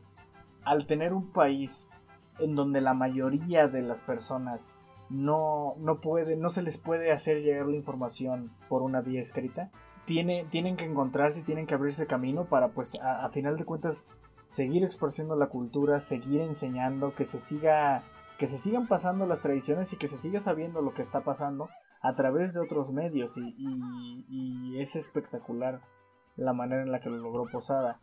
al 0.65 0.87
tener 0.87 1.13
un 1.13 1.33
país 1.33 1.89
en 2.39 2.55
donde 2.55 2.81
la 2.81 2.95
mayoría 2.95 3.67
de 3.67 3.83
las 3.83 4.01
personas 4.01 4.73
no, 5.11 5.75
no, 5.79 6.01
puede, 6.01 6.37
no 6.37 6.49
se 6.49 6.63
les 6.63 6.79
puede 6.79 7.13
hacer 7.13 7.41
llegar 7.43 7.67
la 7.67 7.77
información 7.77 8.53
por 8.69 8.83
una 8.83 9.01
vía 9.01 9.21
escrita. 9.21 9.71
Tiene, 10.07 10.45
tienen 10.51 10.77
que 10.77 10.85
encontrarse, 10.85 11.43
tienen 11.43 11.67
que 11.67 11.75
abrirse 11.75 12.07
camino 12.07 12.47
para, 12.47 12.69
pues, 12.73 12.99
a, 13.01 13.29
final 13.31 13.57
de 13.57 13.65
cuentas, 13.65 14.07
seguir 14.49 14.85
expresando 14.85 15.37
la 15.37 15.49
cultura, 15.49 15.99
seguir 15.99 16.41
enseñando, 16.41 17.15
que 17.15 17.25
se 17.25 17.41
siga, 17.41 18.05
que 18.39 18.47
se 18.47 18.59
sigan 18.59 18.87
pasando 18.87 19.27
las 19.27 19.41
tradiciones 19.41 19.93
y 19.93 19.97
que 19.97 20.09
se 20.09 20.19
siga 20.19 20.41
sabiendo 20.41 20.83
lo 20.83 20.93
que 20.93 21.03
está 21.03 21.23
pasando 21.23 21.69
a 22.03 22.15
través 22.15 22.53
de 22.53 22.61
otros 22.61 22.93
medios 22.93 23.39
y, 23.39 24.79
es 24.79 24.97
espectacular 24.97 25.81
la 26.37 26.53
manera 26.53 26.83
en 26.83 26.91
la 26.91 27.01
que 27.01 27.09
lo 27.09 27.17
logró 27.17 27.47
Posada. 27.51 28.01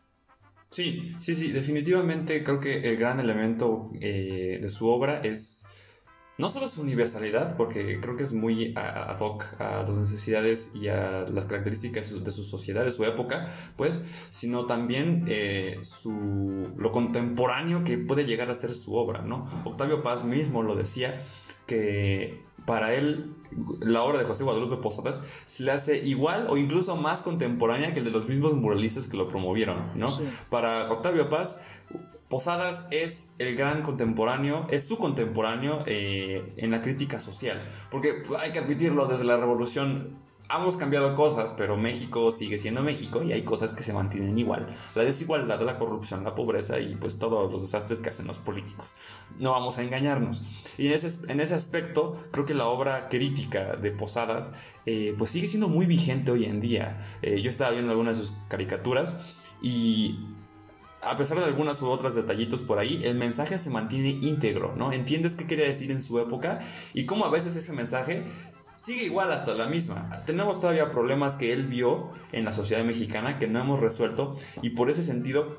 Sí, 0.70 1.14
sí, 1.20 1.36
sí, 1.36 1.52
definitivamente 1.52 2.44
creo 2.44 2.62
que 2.62 2.90
el 2.90 2.98
gran 2.98 3.20
elemento 3.20 3.92
eh, 4.00 4.58
de 4.62 4.70
su 4.70 4.88
obra 4.88 5.20
es 5.20 5.66
no 6.42 6.50
solo 6.50 6.68
su 6.68 6.82
universalidad, 6.82 7.56
porque 7.56 8.00
creo 8.02 8.18
que 8.18 8.24
es 8.24 8.34
muy 8.34 8.74
ad 8.76 9.20
hoc 9.20 9.46
a 9.60 9.84
las 9.84 10.00
necesidades 10.00 10.72
y 10.74 10.88
a 10.88 11.28
las 11.30 11.46
características 11.46 12.24
de 12.24 12.32
su 12.32 12.44
sociedad, 12.44 12.84
de 12.84 12.92
su 12.92 13.06
época, 13.06 13.50
pues, 13.78 14.02
sino 14.32 14.66
también 14.66 15.26
eh, 15.28 15.78
su, 15.84 16.12
lo 16.76 16.92
contemporáneo 16.92 17.84
que 17.84 18.00
puede 18.00 18.26
llegar 18.26 18.50
a 18.50 18.56
ser 18.56 18.72
su 18.72 18.96
obra, 18.96 19.22
¿no? 19.22 19.48
Octavio 19.66 20.02
Paz 20.02 20.24
mismo 20.24 20.64
lo 20.64 20.76
decía, 20.76 21.22
que 21.68 22.44
para 22.66 22.96
él 22.96 23.36
la 23.80 24.02
obra 24.02 24.18
de 24.18 24.26
José 24.26 24.44
Guadalupe 24.44 24.78
Posadas 24.78 25.24
se 25.46 25.64
le 25.64 25.72
hace 25.72 25.98
igual 26.04 26.48
o 26.50 26.58
incluso 26.58 26.96
más 26.96 27.22
contemporánea 27.22 27.94
que 27.94 28.00
el 28.00 28.06
de 28.06 28.12
los 28.12 28.28
mismos 28.28 28.56
muralistas 28.56 29.06
que 29.06 29.16
lo 29.16 29.28
promovieron, 29.28 29.92
¿no? 29.96 30.08
Para 30.50 30.92
Octavio 30.92 31.30
Paz, 31.30 31.62
Posadas 32.32 32.88
es 32.92 33.36
el 33.40 33.58
gran 33.58 33.82
contemporáneo, 33.82 34.66
es 34.70 34.88
su 34.88 34.98
contemporáneo 34.98 35.84
eh, 35.86 36.54
en 36.56 36.72
la 36.72 36.82
crítica 36.82 37.20
social, 37.20 37.62
porque 37.92 38.24
hay 38.40 38.54
que 38.54 38.60
admitirlo, 38.60 39.06
desde 39.06 39.26
la 39.26 39.36
revolución 39.36 40.18
hemos 40.50 40.78
cambiado 40.78 41.14
cosas, 41.14 41.54
pero 41.58 41.76
México 41.76 42.32
sigue 42.32 42.58
siendo 42.58 42.84
México 42.84 43.22
y 43.22 43.34
hay 43.34 43.44
cosas 43.44 43.74
que 43.76 43.84
se 43.84 43.92
mantienen 43.92 44.38
igual. 44.38 44.74
La 44.96 45.04
desigualdad, 45.04 45.60
la 45.62 45.78
corrupción, 45.78 46.24
la 46.24 46.34
pobreza 46.34 46.80
y 46.80 46.96
pues 46.96 47.20
todos 47.20 47.52
los 47.52 47.62
desastres 47.62 48.00
que 48.00 48.10
hacen 48.10 48.28
los 48.28 48.38
políticos. 48.38 48.96
No 49.38 49.52
vamos 49.52 49.78
a 49.78 49.84
engañarnos. 49.84 50.42
Y 50.78 50.88
en 50.88 50.94
ese, 50.94 51.30
en 51.32 51.42
ese 51.42 51.54
aspecto, 51.54 52.18
creo 52.32 52.46
que 52.46 52.54
la 52.54 52.68
obra 52.68 53.10
crítica 53.10 53.76
de 53.76 53.92
Posadas 53.92 54.54
eh, 54.86 55.14
pues 55.18 55.32
sigue 55.32 55.48
siendo 55.48 55.68
muy 55.68 55.86
vigente 55.86 56.32
hoy 56.32 56.46
en 56.46 56.62
día. 56.62 57.18
Eh, 57.22 57.42
yo 57.42 57.50
estaba 57.50 57.72
viendo 57.72 57.92
algunas 57.92 58.18
de 58.18 58.24
sus 58.24 58.34
caricaturas 58.48 59.36
y 59.62 60.18
a 61.02 61.16
pesar 61.16 61.40
de 61.40 61.46
algunas 61.46 61.82
u 61.82 61.90
otras 61.90 62.16
detallitos 62.16 62.62
por 62.62 62.80
ahí, 62.80 63.02
el 63.04 63.16
mensaje 63.16 63.58
se 63.58 63.70
mantiene 63.70 64.10
íntegro, 64.10 64.76
¿no? 64.76 64.94
Entiendes 64.94 65.36
qué 65.36 65.48
quería 65.48 65.66
decir 65.66 65.92
en 65.92 66.02
su 66.02 66.20
época 66.20 66.60
y 66.94 67.06
cómo 67.06 67.26
a 67.26 67.30
veces 67.30 67.56
ese 67.56 67.74
mensaje 67.74 68.24
sigue 68.76 69.04
igual 69.06 69.32
hasta 69.32 69.54
la 69.54 69.68
misma. 69.68 70.24
Tenemos 70.26 70.60
todavía 70.60 70.92
problemas 70.92 71.36
que 71.36 71.54
él 71.54 71.68
vio 71.68 72.12
en 72.32 72.46
la 72.46 72.54
sociedad 72.54 72.84
mexicana 72.84 73.40
que 73.40 73.48
no 73.48 73.60
hemos 73.60 73.80
resuelto 73.80 74.34
y 74.62 74.72
por 74.72 74.90
ese 74.90 75.04
sentido 75.04 75.58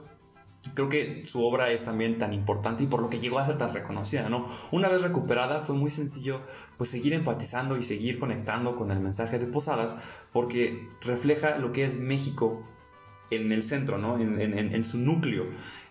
creo 0.74 0.88
que 0.88 1.24
su 1.24 1.44
obra 1.44 1.72
es 1.72 1.84
también 1.84 2.18
tan 2.18 2.32
importante 2.32 2.84
y 2.84 2.86
por 2.86 3.02
lo 3.02 3.10
que 3.10 3.18
llegó 3.18 3.38
a 3.38 3.46
ser 3.46 3.58
tan 3.58 3.72
reconocida, 3.72 4.28
¿no? 4.28 4.46
Una 4.70 4.88
vez 4.88 5.02
recuperada 5.02 5.60
fue 5.60 5.74
muy 5.74 5.90
sencillo 5.90 6.40
pues 6.76 6.90
seguir 6.90 7.12
empatizando 7.14 7.76
y 7.76 7.82
seguir 7.82 8.18
conectando 8.18 8.76
con 8.76 8.90
el 8.90 9.00
mensaje 9.00 9.38
de 9.38 9.46
Posadas 9.46 9.96
porque 10.32 10.88
refleja 11.00 11.58
lo 11.58 11.72
que 11.72 11.84
es 11.84 11.98
México 11.98 12.64
en 13.36 13.52
el 13.52 13.62
centro, 13.62 13.98
¿no? 13.98 14.18
En, 14.18 14.40
en 14.40 14.84
su 14.84 14.98
núcleo 14.98 15.46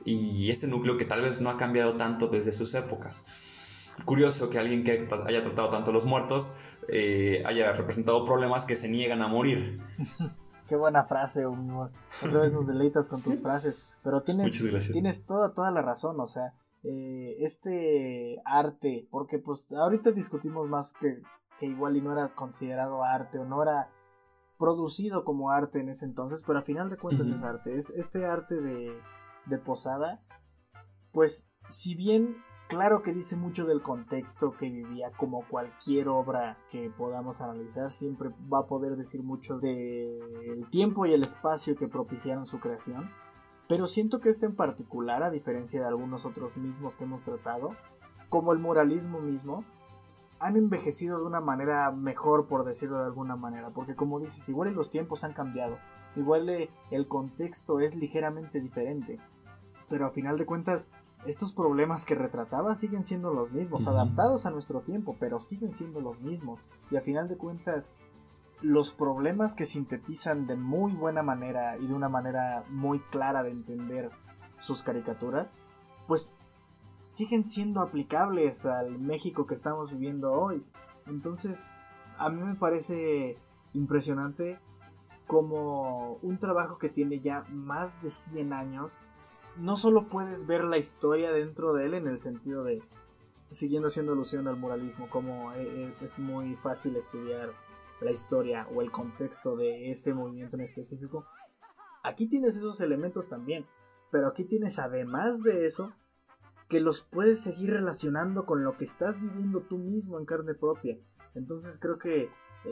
y 0.06 0.50
este 0.50 0.68
núcleo 0.68 0.98
que 0.98 1.06
tal 1.06 1.22
vez 1.22 1.42
no 1.42 1.50
ha 1.50 1.58
cambiado 1.58 1.96
tanto 1.96 2.28
desde 2.28 2.54
sus 2.54 2.74
épocas. 2.74 3.26
Curioso 4.06 4.50
que 4.50 4.58
alguien 4.58 4.84
que 4.84 5.08
haya 5.26 5.42
tratado 5.42 5.70
tanto 5.70 5.92
a 5.92 5.94
los 5.94 6.06
muertos 6.06 6.56
eh, 6.88 7.44
haya 7.46 7.72
representado 7.74 8.26
problemas 8.26 8.66
que 8.66 8.76
se 8.76 8.90
niegan 8.90 9.22
a 9.22 9.28
morir. 9.28 9.80
Qué 10.68 10.76
buena 10.76 11.04
frase, 11.04 11.46
Otra 11.46 12.40
vez 12.40 12.54
nos 12.54 12.66
deleitas 12.66 13.10
con 13.10 13.22
tus 13.22 13.42
frases. 13.44 13.94
Pero 14.04 14.22
tienes, 14.22 14.62
tienes 14.92 15.26
toda, 15.26 15.54
toda 15.54 15.70
la 15.70 15.82
razón, 15.82 16.20
o 16.20 16.26
sea, 16.26 16.54
eh, 16.84 17.36
este 17.40 18.42
arte, 18.46 19.08
porque 19.12 19.38
pues 19.38 19.72
ahorita 19.72 20.12
discutimos 20.12 20.68
más 20.70 20.94
que, 20.94 21.22
que 21.60 21.66
igual 21.66 21.98
y 21.98 22.02
no 22.02 22.14
era 22.14 22.34
considerado 22.34 23.04
arte 23.04 23.38
o 23.38 23.46
no 23.46 23.62
era 23.62 23.90
producido 24.62 25.26
como 25.26 25.52
arte 25.52 25.82
en 25.82 25.90
ese 25.90 26.06
entonces, 26.06 26.46
pero 26.48 26.60
a 26.60 26.62
final 26.62 26.90
de 26.90 26.96
cuentas 26.96 27.28
es 27.28 27.44
arte. 27.44 27.76
Es, 27.76 27.90
este 27.90 28.26
arte 28.26 28.62
de, 28.62 28.98
de 29.48 29.58
Posada, 29.58 30.24
pues 31.12 31.50
si 31.68 31.96
bien 31.96 32.38
Claro 32.72 33.02
que 33.02 33.14
dice 33.14 33.36
mucho 33.36 33.66
del 33.66 33.82
contexto 33.82 34.54
que 34.54 34.70
vivía, 34.70 35.12
como 35.18 35.46
cualquier 35.46 36.08
obra 36.08 36.58
que 36.70 36.90
podamos 36.90 37.42
analizar, 37.42 37.90
siempre 37.90 38.30
va 38.52 38.60
a 38.60 38.66
poder 38.66 38.96
decir 38.96 39.24
mucho 39.24 39.58
del 39.58 40.66
tiempo 40.70 41.06
y 41.06 41.12
el 41.12 41.22
espacio 41.22 41.76
que 41.76 41.90
propiciaron 41.90 42.46
su 42.46 42.62
creación. 42.62 43.12
Pero 43.68 43.88
siento 43.88 44.22
que 44.22 44.30
este 44.30 44.46
en 44.46 44.56
particular, 44.56 45.22
a 45.22 45.30
diferencia 45.30 45.82
de 45.82 45.88
algunos 45.88 46.26
otros 46.26 46.56
mismos 46.56 46.96
que 46.96 47.04
hemos 47.04 47.24
tratado, 47.24 47.76
como 48.30 48.54
el 48.54 48.60
muralismo 48.60 49.20
mismo, 49.20 49.66
han 50.42 50.58
envejecido 50.58 51.20
de 51.20 51.26
una 51.26 51.40
manera 51.40 51.92
mejor, 51.92 52.48
por 52.48 52.66
decirlo 52.66 52.98
de 52.98 53.06
alguna 53.06 53.36
manera. 53.36 53.70
Porque 53.70 53.96
como 53.96 54.20
dices, 54.20 54.50
igual 54.50 54.74
los 54.74 54.90
tiempos 54.90 55.24
han 55.24 55.34
cambiado, 55.34 55.78
igual 56.16 56.70
el 56.90 57.08
contexto 57.08 57.80
es 57.80 57.96
ligeramente 57.96 58.60
diferente. 58.60 59.20
Pero 59.88 60.08
a 60.08 60.10
final 60.10 60.40
de 60.40 60.48
cuentas, 60.48 60.88
estos 61.28 61.54
problemas 61.54 62.06
que 62.06 62.16
retrataba 62.16 62.74
siguen 62.74 63.06
siendo 63.06 63.32
los 63.32 63.52
mismos, 63.52 63.88
adaptados 63.88 64.48
a 64.48 64.52
nuestro 64.52 64.82
tiempo, 64.82 65.16
pero 65.20 65.40
siguen 65.40 65.74
siendo 65.74 66.02
los 66.02 66.22
mismos. 66.22 66.66
Y 66.90 66.98
a 66.98 67.02
final 67.02 67.28
de 67.28 67.38
cuentas, 67.38 67.92
los 68.62 68.92
problemas 68.92 69.54
que 69.54 69.66
sintetizan 69.66 70.48
de 70.48 70.56
muy 70.56 70.94
buena 70.94 71.22
manera 71.22 71.78
y 71.78 71.86
de 71.86 71.94
una 71.94 72.10
manera 72.10 72.64
muy 72.70 73.00
clara 73.00 73.44
de 73.44 73.52
entender 73.52 74.10
sus 74.58 74.82
caricaturas, 74.82 75.58
pues 76.08 76.34
siguen 77.12 77.44
siendo 77.44 77.82
aplicables 77.82 78.66
al 78.66 78.98
México 78.98 79.46
que 79.46 79.54
estamos 79.54 79.92
viviendo 79.92 80.32
hoy. 80.32 80.64
Entonces, 81.06 81.66
a 82.18 82.30
mí 82.30 82.42
me 82.42 82.56
parece 82.56 83.38
impresionante 83.74 84.60
como 85.28 86.16
un 86.22 86.40
trabajo 86.40 86.78
que 86.78 86.90
tiene 86.90 87.20
ya 87.20 87.44
más 87.50 88.02
de 88.02 88.10
100 88.10 88.54
años 88.54 89.02
no 89.58 89.76
solo 89.76 90.08
puedes 90.08 90.48
ver 90.48 90.64
la 90.64 90.78
historia 90.78 91.32
dentro 91.34 91.74
de 91.74 91.86
él 91.86 91.94
en 91.94 92.08
el 92.08 92.18
sentido 92.18 92.64
de, 92.64 92.82
siguiendo 93.50 93.88
haciendo 93.88 94.14
alusión 94.14 94.48
al 94.48 94.56
muralismo, 94.56 95.10
como 95.10 95.52
eh, 95.54 95.64
eh, 95.64 95.96
es 96.02 96.20
muy 96.20 96.56
fácil 96.56 96.96
estudiar 96.96 97.54
la 98.00 98.12
historia 98.12 98.68
o 98.74 98.82
el 98.82 98.92
contexto 98.92 99.58
de 99.58 99.92
ese 99.92 100.14
movimiento 100.14 100.56
en 100.56 100.62
específico. 100.62 101.26
Aquí 102.04 102.28
tienes 102.28 102.56
esos 102.56 102.80
elementos 102.80 103.28
también, 103.28 103.66
pero 104.10 104.28
aquí 104.28 104.46
tienes 104.46 104.80
además 104.80 105.44
de 105.44 105.66
eso 105.66 105.94
que 106.72 106.80
los 106.80 107.02
puedes 107.02 107.42
seguir 107.42 107.72
relacionando 107.72 108.46
con 108.46 108.64
lo 108.64 108.78
que 108.78 108.86
estás 108.86 109.22
viviendo 109.22 109.60
tú 109.60 109.78
mismo 109.78 110.18
en 110.18 110.24
carne 110.24 110.54
propia. 110.54 110.98
Entonces 111.36 111.78
creo 111.78 111.98
que 111.98 112.30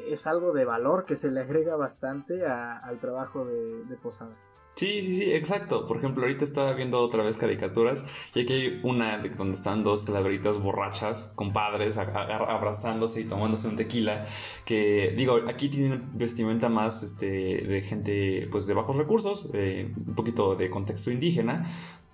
es 0.10 0.26
algo 0.26 0.54
de 0.54 0.64
valor 0.64 1.04
que 1.04 1.18
se 1.18 1.30
le 1.30 1.42
agrega 1.42 1.76
bastante 1.76 2.46
al 2.46 2.98
trabajo 3.00 3.44
de 3.44 3.98
Posada. 4.02 4.38
Sí, 4.80 5.02
sí, 5.04 5.18
sí, 5.18 5.34
exacto. 5.34 5.86
Por 5.86 5.98
ejemplo, 5.98 6.24
ahorita 6.24 6.46
estaba 6.46 6.72
viendo 6.72 7.02
otra 7.02 7.22
vez 7.22 7.36
caricaturas 7.36 8.06
y 8.34 8.44
aquí 8.44 8.54
hay 8.54 8.80
una 8.84 9.18
de 9.18 9.28
donde 9.28 9.56
están 9.56 9.84
dos 9.84 10.06
calaveritas 10.06 10.58
borrachas, 10.58 11.34
compadres, 11.36 11.98
abrazándose 11.98 13.20
y 13.20 13.26
tomándose 13.26 13.68
un 13.68 13.76
tequila. 13.76 14.26
Que 14.64 15.14
digo, 15.18 15.42
aquí 15.50 15.68
tienen 15.68 16.18
vestimenta 16.18 16.70
más 16.70 17.04
este, 17.04 17.28
de 17.28 17.82
gente 17.82 18.48
pues 18.50 18.68
de 18.68 18.74
bajos 18.74 18.96
recursos, 18.96 19.50
eh, 19.54 19.94
un 20.08 20.16
poquito 20.16 20.56
de 20.56 20.70
contexto 20.70 21.12
indígena, 21.12 21.70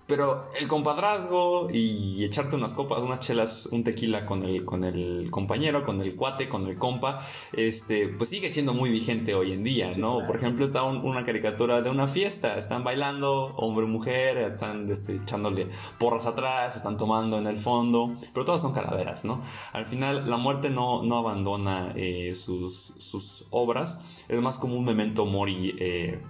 pero 0.06 0.50
el 0.58 0.68
compadrazgo 0.68 1.68
y 1.70 2.24
echarte 2.24 2.56
unas 2.56 2.72
copas, 2.72 3.00
unas 3.00 3.20
chelas, 3.20 3.66
un 3.66 3.82
tequila 3.82 4.24
con 4.24 4.44
el, 4.44 4.64
con 4.64 4.84
el 4.84 5.28
compañero, 5.30 5.84
con 5.84 6.00
el 6.00 6.14
cuate, 6.14 6.48
con 6.48 6.66
el 6.66 6.78
compa, 6.78 7.26
este, 7.52 8.08
pues 8.08 8.30
sigue 8.30 8.48
siendo 8.50 8.72
muy 8.72 8.90
vigente 8.90 9.34
hoy 9.34 9.52
en 9.52 9.64
día, 9.64 9.90
¿no? 9.98 10.24
Por 10.26 10.36
ejemplo, 10.36 10.64
está 10.64 10.84
una 10.84 11.24
caricatura 11.24 11.82
de 11.82 11.90
una 11.90 12.06
fiesta, 12.06 12.56
están 12.56 12.84
bailando, 12.84 13.54
hombre 13.56 13.86
mujer, 13.86 14.38
están 14.38 14.88
este, 14.90 15.16
echándole 15.16 15.68
porras 15.98 16.26
atrás, 16.26 16.76
están 16.76 16.96
tomando 16.96 17.38
en 17.38 17.46
el 17.46 17.58
fondo, 17.58 18.14
pero 18.32 18.44
todas 18.44 18.60
son 18.60 18.72
calaveras, 18.72 19.24
¿no? 19.24 19.42
Al 19.72 19.86
final, 19.86 20.30
la 20.30 20.36
muerte 20.36 20.70
no, 20.70 21.02
no 21.02 21.18
abandona 21.18 21.92
eh, 21.96 22.32
sus, 22.32 22.94
sus 22.98 23.46
obras, 23.50 24.00
es 24.28 24.40
más 24.40 24.56
como 24.56 24.76
un 24.76 24.84
memento 24.84 25.24
mori. 25.24 25.74
Eh, 25.78 26.20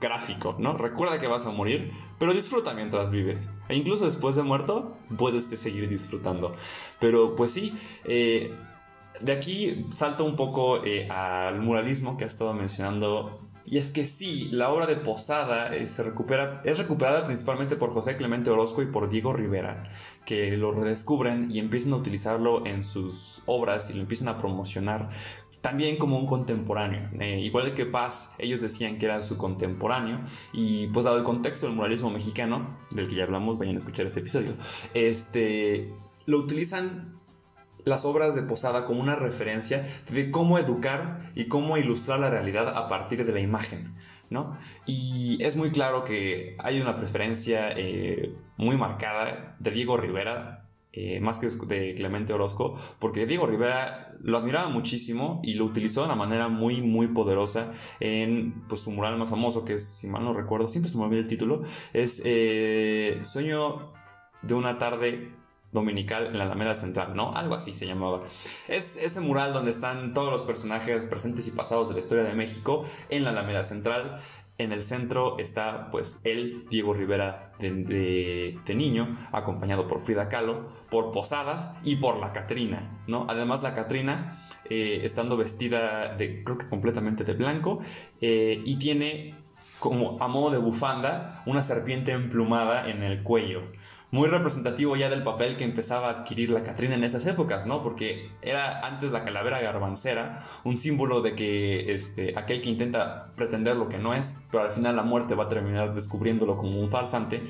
gráfico, 0.00 0.56
¿no? 0.58 0.76
Recuerda 0.76 1.18
que 1.18 1.26
vas 1.26 1.46
a 1.46 1.50
morir, 1.50 1.92
pero 2.18 2.32
disfruta 2.32 2.74
mientras 2.74 3.10
vives. 3.10 3.52
E 3.68 3.76
incluso 3.76 4.04
después 4.04 4.36
de 4.36 4.42
muerto, 4.42 4.96
puedes 5.16 5.44
seguir 5.44 5.88
disfrutando. 5.88 6.52
Pero 7.00 7.34
pues 7.34 7.52
sí, 7.52 7.74
eh, 8.04 8.54
de 9.20 9.32
aquí 9.32 9.86
salto 9.94 10.24
un 10.24 10.36
poco 10.36 10.84
eh, 10.84 11.08
al 11.08 11.60
muralismo 11.60 12.16
que 12.16 12.24
ha 12.24 12.26
estado 12.26 12.52
mencionando. 12.54 13.40
Y 13.64 13.76
es 13.76 13.90
que 13.90 14.06
sí, 14.06 14.48
la 14.50 14.70
obra 14.70 14.86
de 14.86 14.96
Posada 14.96 15.70
se 15.86 16.02
recupera, 16.02 16.62
es 16.64 16.78
recuperada 16.78 17.26
principalmente 17.26 17.76
por 17.76 17.92
José 17.92 18.16
Clemente 18.16 18.48
Orozco 18.48 18.80
y 18.80 18.86
por 18.86 19.10
Diego 19.10 19.34
Rivera, 19.34 19.82
que 20.24 20.56
lo 20.56 20.72
redescubren 20.72 21.50
y 21.50 21.58
empiezan 21.58 21.92
a 21.92 21.96
utilizarlo 21.96 22.64
en 22.64 22.82
sus 22.82 23.42
obras 23.44 23.90
y 23.90 23.92
lo 23.92 24.00
empiezan 24.00 24.28
a 24.28 24.38
promocionar 24.38 25.10
también 25.60 25.96
como 25.96 26.18
un 26.18 26.26
contemporáneo. 26.26 27.08
Eh, 27.20 27.40
igual 27.40 27.74
que 27.74 27.86
Paz, 27.86 28.34
ellos 28.38 28.60
decían 28.60 28.98
que 28.98 29.06
era 29.06 29.22
su 29.22 29.36
contemporáneo 29.36 30.20
y 30.52 30.86
pues 30.88 31.04
dado 31.04 31.18
el 31.18 31.24
contexto 31.24 31.66
del 31.66 31.76
muralismo 31.76 32.10
mexicano, 32.10 32.68
del 32.90 33.08
que 33.08 33.16
ya 33.16 33.24
hablamos, 33.24 33.58
vayan 33.58 33.76
a 33.76 33.78
escuchar 33.78 34.06
ese 34.06 34.20
episodio, 34.20 34.54
este, 34.94 35.92
lo 36.26 36.38
utilizan 36.38 37.18
las 37.84 38.04
obras 38.04 38.34
de 38.34 38.42
Posada 38.42 38.84
como 38.84 39.00
una 39.00 39.16
referencia 39.16 39.86
de 40.10 40.30
cómo 40.30 40.58
educar 40.58 41.32
y 41.34 41.46
cómo 41.46 41.76
ilustrar 41.76 42.20
la 42.20 42.30
realidad 42.30 42.76
a 42.76 42.88
partir 42.88 43.24
de 43.24 43.32
la 43.32 43.40
imagen. 43.40 43.94
¿no? 44.30 44.58
Y 44.86 45.38
es 45.42 45.56
muy 45.56 45.70
claro 45.70 46.04
que 46.04 46.54
hay 46.58 46.80
una 46.80 46.96
preferencia 46.96 47.70
eh, 47.70 48.34
muy 48.56 48.76
marcada 48.76 49.56
de 49.58 49.70
Diego 49.70 49.96
Rivera 49.96 50.67
eh, 51.00 51.20
más 51.20 51.38
que 51.38 51.46
de 51.46 51.94
Clemente 51.94 52.32
Orozco, 52.32 52.74
porque 52.98 53.24
Diego 53.24 53.46
Rivera 53.46 54.16
lo 54.20 54.36
admiraba 54.36 54.68
muchísimo 54.68 55.40
y 55.44 55.54
lo 55.54 55.64
utilizó 55.64 56.00
de 56.00 56.06
una 56.06 56.16
manera 56.16 56.48
muy, 56.48 56.82
muy 56.82 57.06
poderosa 57.06 57.72
en 58.00 58.64
pues, 58.68 58.80
su 58.80 58.90
mural 58.90 59.16
más 59.16 59.30
famoso, 59.30 59.64
que 59.64 59.74
es, 59.74 59.86
si 59.86 60.08
mal 60.08 60.24
no 60.24 60.34
recuerdo, 60.34 60.66
siempre 60.66 60.90
se 60.90 60.98
me 60.98 61.04
olvida 61.04 61.20
el 61.20 61.28
título, 61.28 61.62
es 61.92 62.20
eh, 62.24 63.20
Sueño 63.22 63.92
de 64.42 64.54
una 64.54 64.78
tarde 64.78 65.32
dominical 65.70 66.26
en 66.26 66.38
la 66.38 66.44
Alameda 66.44 66.74
Central, 66.74 67.14
¿no? 67.14 67.32
Algo 67.32 67.54
así 67.54 67.74
se 67.74 67.86
llamaba. 67.86 68.24
Es 68.66 68.96
ese 68.96 69.20
mural 69.20 69.52
donde 69.52 69.70
están 69.70 70.14
todos 70.14 70.32
los 70.32 70.42
personajes 70.42 71.04
presentes 71.04 71.46
y 71.46 71.52
pasados 71.52 71.88
de 71.88 71.94
la 71.94 72.00
historia 72.00 72.24
de 72.24 72.34
México 72.34 72.86
en 73.08 73.22
la 73.22 73.30
Alameda 73.30 73.62
Central 73.62 74.18
En 74.58 74.72
el 74.72 74.82
centro 74.82 75.38
está 75.38 75.88
pues 75.92 76.20
él, 76.24 76.66
Diego 76.68 76.92
Rivera 76.92 77.52
de, 77.60 78.58
niño, 78.74 79.16
acompañado 79.30 79.86
por 79.86 80.00
Frida 80.00 80.28
Kahlo, 80.28 80.68
por 80.90 81.12
Posadas 81.12 81.72
y 81.84 81.94
por 81.94 82.18
la 82.18 82.32
Catrina, 82.32 82.98
¿no? 83.06 83.26
Además 83.28 83.62
la 83.62 83.72
Catrina, 83.72 84.34
eh, 84.68 85.02
estando 85.04 85.36
vestida 85.36 86.16
de, 86.16 86.42
creo 86.42 86.58
que 86.58 86.68
completamente 86.68 87.22
de 87.22 87.34
blanco, 87.34 87.78
eh, 88.20 88.60
y 88.64 88.78
tiene 88.78 89.36
como 89.78 90.20
a 90.20 90.26
modo 90.26 90.50
de 90.50 90.58
bufanda 90.58 91.40
una 91.46 91.62
serpiente 91.62 92.10
emplumada 92.10 92.90
en 92.90 93.04
el 93.04 93.22
cuello 93.22 93.62
muy 94.10 94.28
representativo 94.28 94.96
ya 94.96 95.10
del 95.10 95.22
papel 95.22 95.56
que 95.56 95.64
empezaba 95.64 96.08
a 96.08 96.10
adquirir 96.10 96.50
la 96.50 96.62
Catrina 96.62 96.94
en 96.94 97.04
esas 97.04 97.26
épocas, 97.26 97.66
¿no? 97.66 97.82
Porque 97.82 98.30
era 98.40 98.86
antes 98.86 99.12
la 99.12 99.24
calavera 99.24 99.60
garbancera, 99.60 100.46
un 100.64 100.76
símbolo 100.76 101.20
de 101.20 101.34
que 101.34 101.92
este, 101.92 102.38
aquel 102.38 102.62
que 102.62 102.70
intenta 102.70 103.32
pretender 103.36 103.76
lo 103.76 103.88
que 103.88 103.98
no 103.98 104.14
es, 104.14 104.40
pero 104.50 104.64
al 104.64 104.70
final 104.70 104.96
la 104.96 105.02
muerte 105.02 105.34
va 105.34 105.44
a 105.44 105.48
terminar 105.48 105.94
descubriéndolo 105.94 106.56
como 106.56 106.80
un 106.80 106.88
falsante, 106.88 107.42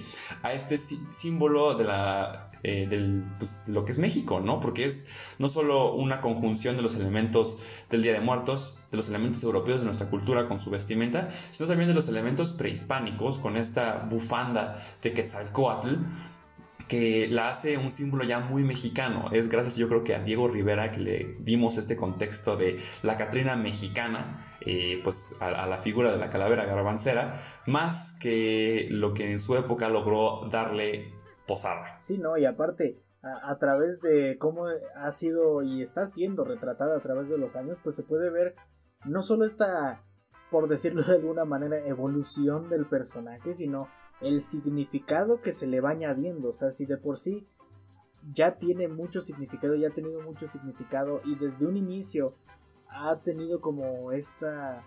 a 0.42 0.52
este 0.52 0.78
símbolo 0.78 1.74
de 1.74 1.84
la 1.84 2.48
eh, 2.64 2.88
del, 2.88 3.24
pues, 3.38 3.66
de 3.66 3.72
lo 3.72 3.84
que 3.84 3.92
es 3.92 4.00
México, 4.00 4.40
¿no? 4.40 4.58
Porque 4.58 4.84
es 4.84 5.08
no 5.38 5.48
solo 5.48 5.94
una 5.94 6.20
conjunción 6.20 6.74
de 6.74 6.82
los 6.82 6.96
elementos 6.96 7.60
del 7.88 8.02
Día 8.02 8.12
de 8.12 8.20
Muertos, 8.20 8.80
de 8.90 8.96
los 8.96 9.08
elementos 9.08 9.44
europeos 9.44 9.78
de 9.78 9.84
nuestra 9.84 10.10
cultura 10.10 10.48
con 10.48 10.58
su 10.58 10.68
vestimenta, 10.70 11.30
sino 11.52 11.68
también 11.68 11.88
de 11.88 11.94
los 11.94 12.08
elementos 12.08 12.50
prehispánicos 12.50 13.38
con 13.38 13.56
esta 13.56 14.08
bufanda 14.10 14.84
de 15.00 15.12
Quetzalcoatl, 15.12 15.94
que 16.86 17.28
la 17.28 17.50
hace 17.50 17.76
un 17.76 17.90
símbolo 17.90 18.24
ya 18.24 18.40
muy 18.40 18.64
mexicano. 18.64 19.30
Es 19.32 19.48
gracias 19.48 19.76
yo 19.76 19.88
creo 19.88 20.04
que 20.04 20.14
a 20.14 20.22
Diego 20.22 20.48
Rivera 20.48 20.90
que 20.90 21.00
le 21.00 21.36
dimos 21.40 21.76
este 21.76 21.96
contexto 21.96 22.56
de 22.56 22.78
la 23.02 23.16
Catrina 23.16 23.56
mexicana, 23.56 24.56
eh, 24.60 25.00
pues 25.02 25.36
a, 25.40 25.66
la 25.66 25.78
figura 25.78 26.12
de 26.12 26.18
la 26.18 26.30
calavera 26.30 26.64
garbancera, 26.64 27.42
más 27.66 28.16
que 28.20 28.86
lo 28.90 29.12
que 29.14 29.30
en 29.30 29.38
su 29.38 29.56
época 29.56 29.88
logró 29.88 30.48
darle 30.50 31.12
posada. 31.46 31.98
Sí, 32.00 32.18
no, 32.18 32.36
y 32.38 32.44
aparte, 32.44 33.02
a, 33.22 33.50
a, 33.50 33.58
través 33.58 34.00
de 34.00 34.38
cómo 34.38 34.66
ha 34.66 35.10
sido 35.10 35.62
y 35.62 35.82
está 35.82 36.06
siendo 36.06 36.44
retratada 36.44 36.96
a 36.96 37.00
través 37.00 37.28
de 37.28 37.38
los 37.38 37.56
años, 37.56 37.78
pues 37.82 37.96
se 37.96 38.02
puede 38.02 38.30
ver 38.30 38.54
no 39.04 39.22
solo 39.22 39.44
esta, 39.44 40.04
por 40.50 40.68
decirlo 40.68 41.02
de 41.02 41.16
alguna 41.16 41.44
manera, 41.44 41.78
evolución 41.86 42.68
del 42.68 42.86
personaje, 42.86 43.52
sino 43.52 43.88
el 44.20 44.40
significado 44.40 45.40
que 45.40 45.52
se 45.52 45.66
le 45.66 45.80
va 45.80 45.90
añadiendo. 45.90 46.48
O 46.48 46.52
sea, 46.52 46.70
si 46.70 46.86
de 46.86 46.96
por 46.96 47.16
sí 47.16 47.46
ya 48.32 48.58
tiene 48.58 48.88
mucho 48.88 49.20
significado, 49.20 49.74
ya 49.74 49.88
ha 49.88 49.92
tenido 49.92 50.20
mucho 50.22 50.46
significado 50.46 51.20
y 51.24 51.36
desde 51.36 51.66
un 51.66 51.76
inicio 51.76 52.34
ha 52.88 53.20
tenido 53.20 53.60
como 53.60 54.12
esta 54.12 54.84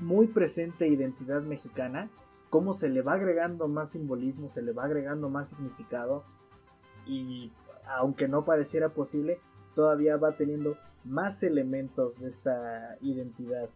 muy 0.00 0.26
presente 0.28 0.88
identidad 0.88 1.42
mexicana, 1.42 2.10
cómo 2.50 2.72
se 2.72 2.88
le 2.88 3.02
va 3.02 3.14
agregando 3.14 3.68
más 3.68 3.90
simbolismo, 3.90 4.48
se 4.48 4.62
le 4.62 4.72
va 4.72 4.84
agregando 4.84 5.28
más 5.28 5.50
significado 5.50 6.24
y 7.06 7.52
aunque 7.86 8.28
no 8.28 8.44
pareciera 8.44 8.88
posible, 8.88 9.40
todavía 9.74 10.16
va 10.16 10.36
teniendo 10.36 10.78
más 11.04 11.42
elementos 11.42 12.18
de 12.20 12.28
esta 12.28 12.96
identidad 13.02 13.68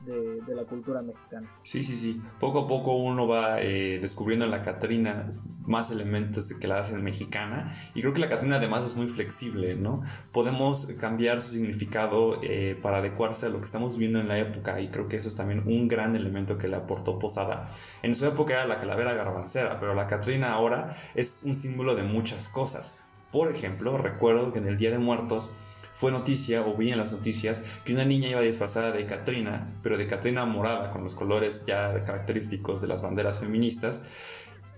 de, 0.00 0.54
la 0.54 0.64
cultura 0.64 1.02
mexicana. 1.02 1.48
Sí, 1.62 1.82
sí, 1.84 1.94
sí. 1.94 2.22
Poco 2.38 2.60
a 2.60 2.68
poco 2.68 2.94
uno 2.96 3.26
va 3.26 3.60
eh, 3.60 3.98
descubriendo 4.00 4.44
en 4.44 4.50
la 4.50 4.62
Catrina 4.62 5.32
más 5.66 5.90
elementos 5.90 6.52
que 6.52 6.66
la 6.66 6.80
hacen 6.80 7.02
mexicana. 7.02 7.76
Y 7.94 8.00
creo 8.00 8.12
que 8.12 8.20
la 8.20 8.28
Catrina 8.28 8.56
además 8.56 8.84
es 8.84 8.96
muy 8.96 9.08
flexible, 9.08 9.76
¿no? 9.76 10.02
Podemos 10.32 10.86
cambiar 10.98 11.42
su 11.42 11.52
significado 11.52 12.40
eh, 12.42 12.78
para 12.80 12.98
adecuarse 12.98 13.46
a 13.46 13.48
lo 13.50 13.58
que 13.58 13.66
estamos 13.66 13.96
viendo 13.96 14.20
en 14.20 14.28
la 14.28 14.38
época. 14.38 14.80
Y 14.80 14.88
creo 14.88 15.08
que 15.08 15.16
eso 15.16 15.28
es 15.28 15.36
también 15.36 15.62
un 15.66 15.88
gran 15.88 16.16
elemento 16.16 16.58
que 16.58 16.68
le 16.68 16.76
aportó 16.76 17.18
Posada. 17.18 17.68
En 18.02 18.14
su 18.14 18.26
época 18.26 18.54
era 18.54 18.66
la 18.66 18.80
calavera 18.80 19.14
garbancera, 19.14 19.78
pero 19.78 19.94
la 19.94 20.06
Catrina 20.06 20.52
ahora 20.52 20.96
es 21.14 21.42
un 21.44 21.54
símbolo 21.54 21.94
de 21.94 22.02
muchas 22.02 22.48
cosas. 22.48 23.04
Por 23.30 23.54
ejemplo, 23.54 23.96
recuerdo 23.96 24.52
que 24.52 24.58
en 24.58 24.66
el 24.66 24.76
Día 24.76 24.90
de 24.90 24.98
Muertos 24.98 25.54
fue 25.92 26.12
noticia, 26.12 26.62
o 26.62 26.74
vi 26.74 26.92
en 26.92 26.98
las 26.98 27.12
noticias, 27.12 27.64
que 27.84 27.92
una 27.92 28.04
niña 28.04 28.28
iba 28.28 28.40
disfrazada 28.40 28.92
de 28.92 29.06
Catrina, 29.06 29.74
pero 29.82 29.98
de 29.98 30.06
Catrina 30.06 30.44
morada, 30.44 30.90
con 30.90 31.02
los 31.02 31.14
colores 31.14 31.64
ya 31.66 32.04
característicos 32.04 32.80
de 32.80 32.88
las 32.88 33.02
banderas 33.02 33.40
feministas, 33.40 34.08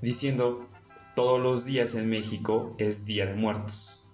diciendo, 0.01 0.65
todos 1.15 1.41
los 1.41 1.65
días 1.65 1.95
en 1.95 2.09
México 2.09 2.75
es 2.79 3.05
Día 3.05 3.27
de 3.27 3.35
Muertos. 3.35 4.09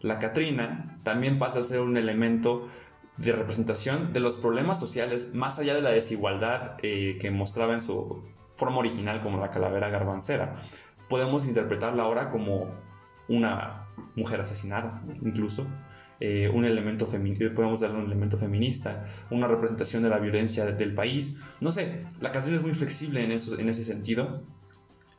La 0.00 0.18
Catrina 0.18 0.98
también 1.02 1.38
pasa 1.38 1.60
a 1.60 1.62
ser 1.62 1.80
un 1.80 1.96
elemento 1.96 2.68
de 3.16 3.32
representación 3.32 4.12
de 4.12 4.20
los 4.20 4.36
problemas 4.36 4.80
sociales, 4.80 5.34
más 5.34 5.58
allá 5.58 5.74
de 5.74 5.82
la 5.82 5.90
desigualdad 5.90 6.76
eh, 6.82 7.18
que 7.20 7.30
mostraba 7.30 7.74
en 7.74 7.80
su 7.80 8.24
forma 8.56 8.78
original 8.78 9.20
como 9.20 9.38
la 9.38 9.50
calavera 9.50 9.88
garbancera. 9.88 10.56
Podemos 11.08 11.46
interpretarla 11.46 12.02
ahora 12.02 12.30
como 12.30 12.74
una 13.28 13.86
mujer 14.16 14.40
asesinada, 14.40 15.02
incluso, 15.22 15.66
eh, 16.20 16.48
un 16.48 16.64
elemento 16.64 17.06
feminista, 17.06 17.54
podemos 17.54 17.80
darle 17.80 17.98
un 17.98 18.06
elemento 18.06 18.36
feminista, 18.36 19.04
una 19.30 19.46
representación 19.48 20.02
de 20.02 20.10
la 20.10 20.18
violencia 20.18 20.66
del 20.66 20.94
país. 20.94 21.38
No 21.60 21.70
sé, 21.70 22.02
la 22.20 22.32
canción 22.32 22.54
es 22.54 22.62
muy 22.62 22.74
flexible 22.74 23.24
en, 23.24 23.32
eso, 23.32 23.58
en 23.58 23.68
ese 23.68 23.84
sentido 23.84 24.42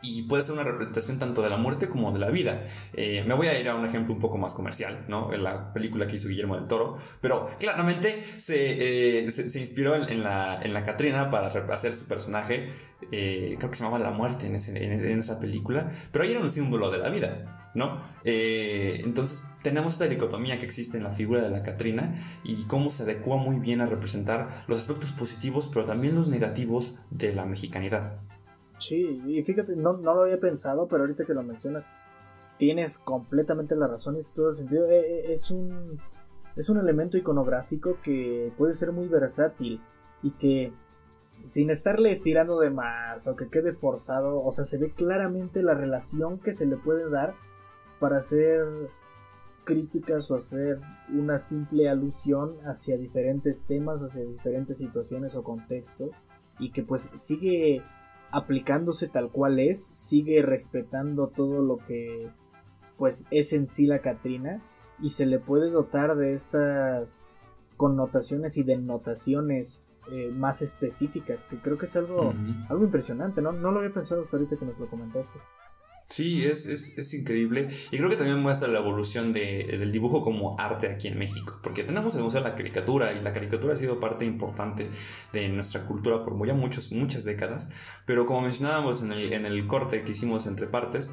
y 0.05 0.23
puede 0.23 0.43
ser 0.43 0.53
una 0.53 0.63
representación 0.63 1.19
tanto 1.19 1.41
de 1.41 1.49
la 1.49 1.57
muerte 1.57 1.89
como 1.89 2.11
de 2.11 2.19
la 2.19 2.29
vida. 2.29 2.65
Eh, 2.93 3.23
me 3.25 3.33
voy 3.33 3.47
a 3.47 3.59
ir 3.59 3.67
a 3.67 3.75
un 3.75 3.85
ejemplo 3.85 4.13
un 4.13 4.19
poco 4.19 4.37
más 4.37 4.53
comercial, 4.53 5.05
¿no? 5.07 5.33
En 5.33 5.43
la 5.43 5.73
película 5.73 6.07
que 6.07 6.15
hizo 6.15 6.27
Guillermo 6.27 6.55
del 6.55 6.67
Toro, 6.67 6.97
pero 7.21 7.49
claramente 7.59 8.23
se, 8.37 9.25
eh, 9.25 9.31
se, 9.31 9.59
inspiró 9.59 9.95
en, 9.95 10.23
la, 10.23 10.61
en 10.61 10.73
la 10.73 10.85
Catrina 10.85 11.29
para 11.29 11.47
hacer 11.47 11.93
su 11.93 12.05
personaje, 12.05 12.69
eh, 13.11 13.55
creo 13.57 13.69
que 13.69 13.75
se 13.75 13.83
llamaba 13.83 14.03
La 14.03 14.11
Muerte 14.11 14.47
en, 14.47 14.55
en, 14.55 15.19
esa 15.19 15.39
película, 15.39 15.91
pero 16.11 16.23
ahí 16.23 16.31
era 16.31 16.39
un 16.39 16.49
símbolo 16.49 16.91
de 16.91 16.99
la 16.99 17.09
vida, 17.09 17.64
¿no? 17.75 18.01
entonces 18.23 19.43
tenemos 19.61 19.93
esta 19.93 20.07
dicotomía 20.07 20.57
que 20.57 20.65
existe 20.65 20.97
en 20.97 21.03
la 21.03 21.11
figura 21.11 21.41
de 21.41 21.49
la 21.49 21.61
Catrina 21.61 22.15
y 22.43 22.63
cómo 22.65 22.89
se 22.89 23.03
adecua 23.03 23.37
muy 23.37 23.59
bien 23.59 23.81
a 23.81 23.85
representar 23.85 24.63
los 24.67 24.79
aspectos 24.79 25.11
positivos, 25.11 25.69
pero 25.71 25.85
también 25.85 26.15
los 26.15 26.29
negativos 26.29 26.99
de 27.11 27.33
la 27.33 27.45
mexicanidad. 27.45 28.19
Sí, 28.77 29.21
y 29.25 29.41
fíjate, 29.43 29.75
no, 29.75 29.93
lo 29.93 30.23
había 30.23 30.39
pensado, 30.39 30.87
pero 30.87 31.03
ahorita 31.03 31.25
que 31.25 31.33
lo 31.33 31.43
mencionas, 31.43 31.87
tienes 32.57 32.97
completamente 32.97 33.75
la 33.75 33.87
razón 33.87 34.17
y 34.17 34.33
todo 34.33 34.49
el 34.49 34.55
sentido. 34.55 34.89
Eh, 34.89 34.99
eh, 34.99 35.25
es 35.29 35.49
un, 35.51 35.99
es 36.55 36.69
un 36.69 36.77
elemento 36.77 37.17
iconográfico 37.17 37.97
que 38.03 38.51
puede 38.57 38.73
ser 38.73 38.91
muy 38.91 39.07
versátil 39.07 39.81
y 40.21 40.31
que 40.31 40.73
sin 41.43 41.69
estarle 41.69 42.11
estirando 42.11 42.59
de 42.59 42.69
más 42.69 43.27
o 43.27 43.35
que 43.35 43.49
quede 43.49 43.73
forzado, 43.73 44.43
o 44.43 44.51
sea, 44.51 44.63
se 44.63 44.77
ve 44.77 44.93
claramente 44.93 45.61
la 45.63 45.73
relación 45.73 46.39
que 46.39 46.53
se 46.53 46.65
le 46.65 46.77
puede 46.77 47.09
dar 47.09 47.35
para 48.05 48.17
hacer 48.17 48.63
críticas 49.63 50.29
o 50.29 50.35
hacer 50.35 50.79
una 51.11 51.39
simple 51.39 51.89
alusión 51.89 52.55
hacia 52.63 52.99
diferentes 52.99 53.63
temas, 53.63 54.03
hacia 54.03 54.23
diferentes 54.25 54.77
situaciones 54.77 55.35
o 55.35 55.43
contextos 55.43 56.11
y 56.59 56.69
que 56.69 56.83
pues 56.83 57.09
sigue 57.15 57.81
aplicándose 58.29 59.07
tal 59.07 59.31
cual 59.31 59.57
es, 59.57 59.83
sigue 59.83 60.43
respetando 60.43 61.29
todo 61.29 61.63
lo 61.63 61.79
que 61.79 62.29
pues 62.99 63.25
es 63.31 63.53
en 63.53 63.65
sí 63.65 63.87
la 63.87 64.01
Catrina 64.01 64.61
y 65.01 65.09
se 65.09 65.25
le 65.25 65.39
puede 65.39 65.71
dotar 65.71 66.15
de 66.15 66.33
estas 66.33 67.25
connotaciones 67.75 68.55
y 68.57 68.63
denotaciones 68.63 69.83
eh, 70.11 70.29
más 70.29 70.61
específicas, 70.61 71.47
que 71.47 71.59
creo 71.59 71.79
que 71.79 71.85
es 71.85 71.95
algo, 71.95 72.35
algo 72.69 72.83
impresionante, 72.83 73.41
¿no? 73.41 73.51
No 73.51 73.71
lo 73.71 73.79
había 73.79 73.91
pensado 73.91 74.21
hasta 74.21 74.37
ahorita 74.37 74.57
que 74.57 74.65
nos 74.65 74.79
lo 74.79 74.87
comentaste. 74.91 75.39
Sí, 76.07 76.45
es, 76.45 76.67
es, 76.67 76.97
es, 76.99 77.13
increíble. 77.15 77.69
Y 77.91 77.97
creo 77.97 78.09
que 78.09 78.15
también 78.15 78.39
muestra 78.39 78.67
la 78.67 78.77
evolución 78.77 79.33
de, 79.33 79.65
del 79.79 79.91
dibujo 79.91 80.21
como 80.21 80.57
arte 80.59 80.87
aquí 80.87 81.07
en 81.07 81.17
México. 81.17 81.59
Porque 81.63 81.83
tenemos 81.83 82.13
el 82.13 82.21
Museo 82.21 82.43
de 82.43 82.49
la 82.49 82.55
Caricatura 82.55 83.11
y 83.13 83.21
la 83.21 83.33
caricatura 83.33 83.73
ha 83.73 83.75
sido 83.75 83.99
parte 83.99 84.23
importante 84.23 84.89
de 85.33 85.49
nuestra 85.49 85.85
cultura 85.87 86.23
por 86.23 86.45
ya 86.45 86.53
muchos, 86.53 86.91
muchas 86.91 87.23
décadas. 87.23 87.71
Pero 88.05 88.27
como 88.27 88.41
mencionábamos 88.41 89.01
en 89.01 89.13
el, 89.13 89.33
en 89.33 89.45
el 89.47 89.65
corte 89.65 90.03
que 90.03 90.11
hicimos 90.11 90.45
entre 90.45 90.67
partes, 90.67 91.11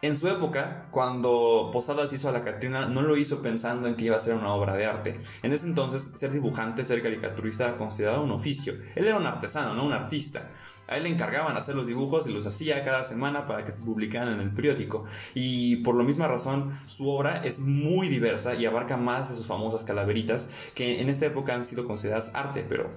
en 0.00 0.16
su 0.16 0.28
época, 0.28 0.86
cuando 0.92 1.70
Posadas 1.72 2.12
hizo 2.12 2.28
a 2.28 2.32
la 2.32 2.44
Catrina, 2.44 2.86
no 2.86 3.02
lo 3.02 3.16
hizo 3.16 3.42
pensando 3.42 3.88
en 3.88 3.96
que 3.96 4.04
iba 4.04 4.16
a 4.16 4.20
ser 4.20 4.34
una 4.34 4.52
obra 4.52 4.76
de 4.76 4.86
arte. 4.86 5.20
En 5.42 5.52
ese 5.52 5.66
entonces, 5.66 6.12
ser 6.14 6.30
dibujante, 6.30 6.84
ser 6.84 7.02
caricaturista 7.02 7.64
era 7.64 7.76
considerado 7.76 8.22
un 8.22 8.30
oficio. 8.30 8.74
Él 8.94 9.06
era 9.06 9.16
un 9.16 9.26
artesano, 9.26 9.74
no 9.74 9.84
un 9.84 9.92
artista. 9.92 10.50
A 10.86 10.96
él 10.96 11.02
le 11.02 11.08
encargaban 11.10 11.56
hacer 11.56 11.74
los 11.74 11.88
dibujos 11.88 12.26
y 12.26 12.32
los 12.32 12.46
hacía 12.46 12.82
cada 12.82 13.02
semana 13.02 13.46
para 13.46 13.64
que 13.64 13.72
se 13.72 13.82
publicaran 13.82 14.34
en 14.34 14.40
el 14.40 14.50
periódico. 14.50 15.04
Y 15.34 15.76
por 15.76 15.96
la 15.96 16.04
misma 16.04 16.28
razón, 16.28 16.78
su 16.86 17.10
obra 17.10 17.44
es 17.44 17.58
muy 17.58 18.08
diversa 18.08 18.54
y 18.54 18.66
abarca 18.66 18.96
más 18.96 19.28
de 19.28 19.34
sus 19.34 19.46
famosas 19.46 19.82
calaveritas, 19.82 20.48
que 20.74 21.00
en 21.02 21.08
esta 21.08 21.26
época 21.26 21.54
han 21.54 21.64
sido 21.64 21.86
consideradas 21.86 22.34
arte, 22.34 22.64
pero 22.66 22.90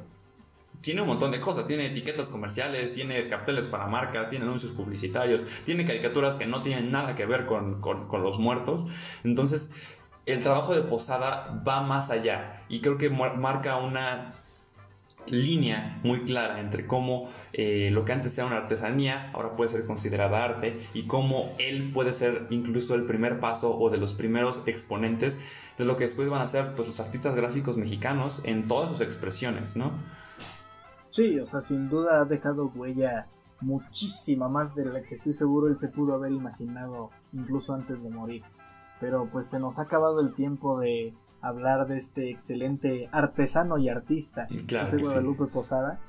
tiene 0.81 1.01
un 1.01 1.07
montón 1.07 1.31
de 1.31 1.39
cosas. 1.39 1.67
Tiene 1.67 1.85
etiquetas 1.85 2.29
comerciales, 2.29 2.93
tiene 2.93 3.27
carteles 3.27 3.65
para 3.65 3.87
marcas, 3.87 4.29
tiene 4.29 4.45
anuncios 4.45 4.71
publicitarios, 4.71 5.45
tiene 5.63 5.85
caricaturas 5.85 6.35
que 6.35 6.45
no 6.45 6.61
tienen 6.61 6.91
nada 6.91 7.15
que 7.15 7.25
ver 7.25 7.45
con, 7.45 7.81
los 8.11 8.39
muertos. 8.39 8.85
Entonces, 9.23 9.73
el 10.25 10.41
trabajo 10.41 10.75
de 10.75 10.81
Posada 10.81 11.61
va 11.67 11.81
más 11.81 12.09
allá 12.09 12.63
y 12.69 12.81
creo 12.81 12.97
que 12.97 13.09
marca 13.09 13.77
una 13.77 14.33
línea 15.27 15.99
muy 16.03 16.21
clara 16.21 16.59
entre 16.59 16.87
cómo 16.87 17.29
eh, 17.53 17.89
lo 17.91 18.05
que 18.05 18.11
antes 18.11 18.35
era 18.39 18.47
una 18.47 18.57
artesanía 18.57 19.29
ahora 19.33 19.55
puede 19.55 19.69
ser 19.69 19.85
considerada 19.85 20.43
arte 20.43 20.79
y 20.95 21.03
cómo 21.03 21.53
él 21.59 21.91
puede 21.93 22.11
ser 22.11 22.47
incluso 22.49 22.95
el 22.95 23.03
primer 23.03 23.39
paso 23.39 23.77
o 23.77 23.91
de 23.91 23.97
los 23.97 24.13
primeros 24.13 24.67
exponentes 24.67 25.39
de 25.77 25.85
lo 25.85 25.95
que 25.95 26.05
después 26.05 26.27
van 26.27 26.41
a 26.41 26.47
ser 26.47 26.73
pues, 26.73 26.87
los 26.87 26.99
artistas 26.99 27.35
gráficos 27.35 27.77
mexicanos 27.77 28.41
en 28.45 28.67
todas 28.67 28.89
sus 28.89 29.01
expresiones, 29.01 29.75
¿no? 29.75 29.91
Sí, 31.11 31.39
o 31.39 31.45
sea, 31.45 31.61
sin 31.61 31.89
duda 31.89 32.21
ha 32.21 32.25
dejado 32.25 32.71
huella 32.73 33.27
muchísima 33.59 34.47
más 34.47 34.73
de 34.75 34.85
la 34.85 35.03
que 35.03 35.13
estoy 35.13 35.33
seguro 35.33 35.67
él 35.67 35.75
se 35.75 35.89
pudo 35.89 36.15
haber 36.15 36.31
imaginado 36.31 37.11
incluso 37.33 37.73
antes 37.73 38.01
de 38.01 38.09
morir. 38.09 38.43
Pero 38.99 39.29
pues 39.29 39.47
se 39.47 39.59
nos 39.59 39.77
ha 39.77 39.83
acabado 39.83 40.21
el 40.21 40.33
tiempo 40.33 40.79
de 40.79 41.13
hablar 41.41 41.85
de 41.87 41.97
este 41.97 42.29
excelente 42.29 43.09
artesano 43.11 43.77
y 43.77 43.89
artista, 43.89 44.47
Claro 44.67 44.85
José 44.85 44.97
sí. 44.97 45.03
Guadalupe 45.03 45.45
Posada. 45.47 45.99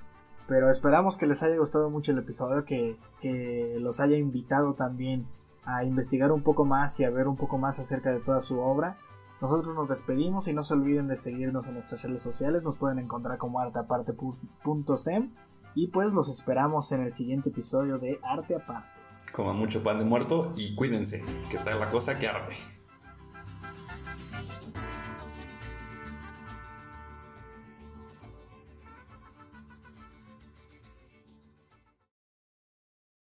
Pero 0.47 0.71
esperamos 0.71 1.19
que 1.19 1.27
les 1.27 1.43
haya 1.43 1.57
gustado 1.57 1.91
mucho 1.91 2.13
el 2.13 2.19
episodio, 2.19 2.65
que, 2.65 2.97
que 3.21 3.77
los 3.81 4.01
haya 4.01 4.17
invitado 4.17 4.75
también 4.75 5.27
a 5.65 5.85
investigar 5.85 6.33
un 6.33 6.43
poco 6.43 6.65
más 6.65 6.99
y 7.01 7.05
a 7.05 7.11
ver 7.11 7.29
un 7.29 7.37
poco 7.37 7.59
más 7.59 7.79
acerca 7.79 8.13
de 8.13 8.21
toda 8.21 8.41
su 8.41 8.61
obra. 8.61 8.99
Nosotros 9.43 9.75
nos 9.75 9.89
despedimos 9.89 10.47
y 10.47 10.55
no 10.55 10.63
se 10.63 10.75
olviden 10.75 11.09
de 11.09 11.17
seguirnos 11.17 11.67
en 11.67 11.75
nuestras 11.75 12.05
redes 12.05 12.23
sociales, 12.23 12.63
nos 12.63 12.79
pueden 12.79 13.01
encontrar 13.01 13.39
como 13.39 13.59
arteaparte.sem 13.59 15.33
y 15.75 15.89
pues 15.89 16.15
los 16.15 16.29
esperamos 16.29 16.93
en 16.93 17.01
el 17.01 17.11
siguiente 17.11 17.51
episodio 17.51 17.99
de 17.99 18.21
Arte 18.23 18.55
Aparte. 18.55 19.01
Coman 19.33 19.57
mucho 19.57 19.83
pan 19.83 19.99
de 19.99 20.05
muerto 20.05 20.53
y 20.57 20.77
cuídense, 20.77 21.25
que 21.51 21.57
está 21.57 21.75
la 21.75 21.91
cosa 21.91 22.21
que 22.21 22.29
arde. 22.29 22.55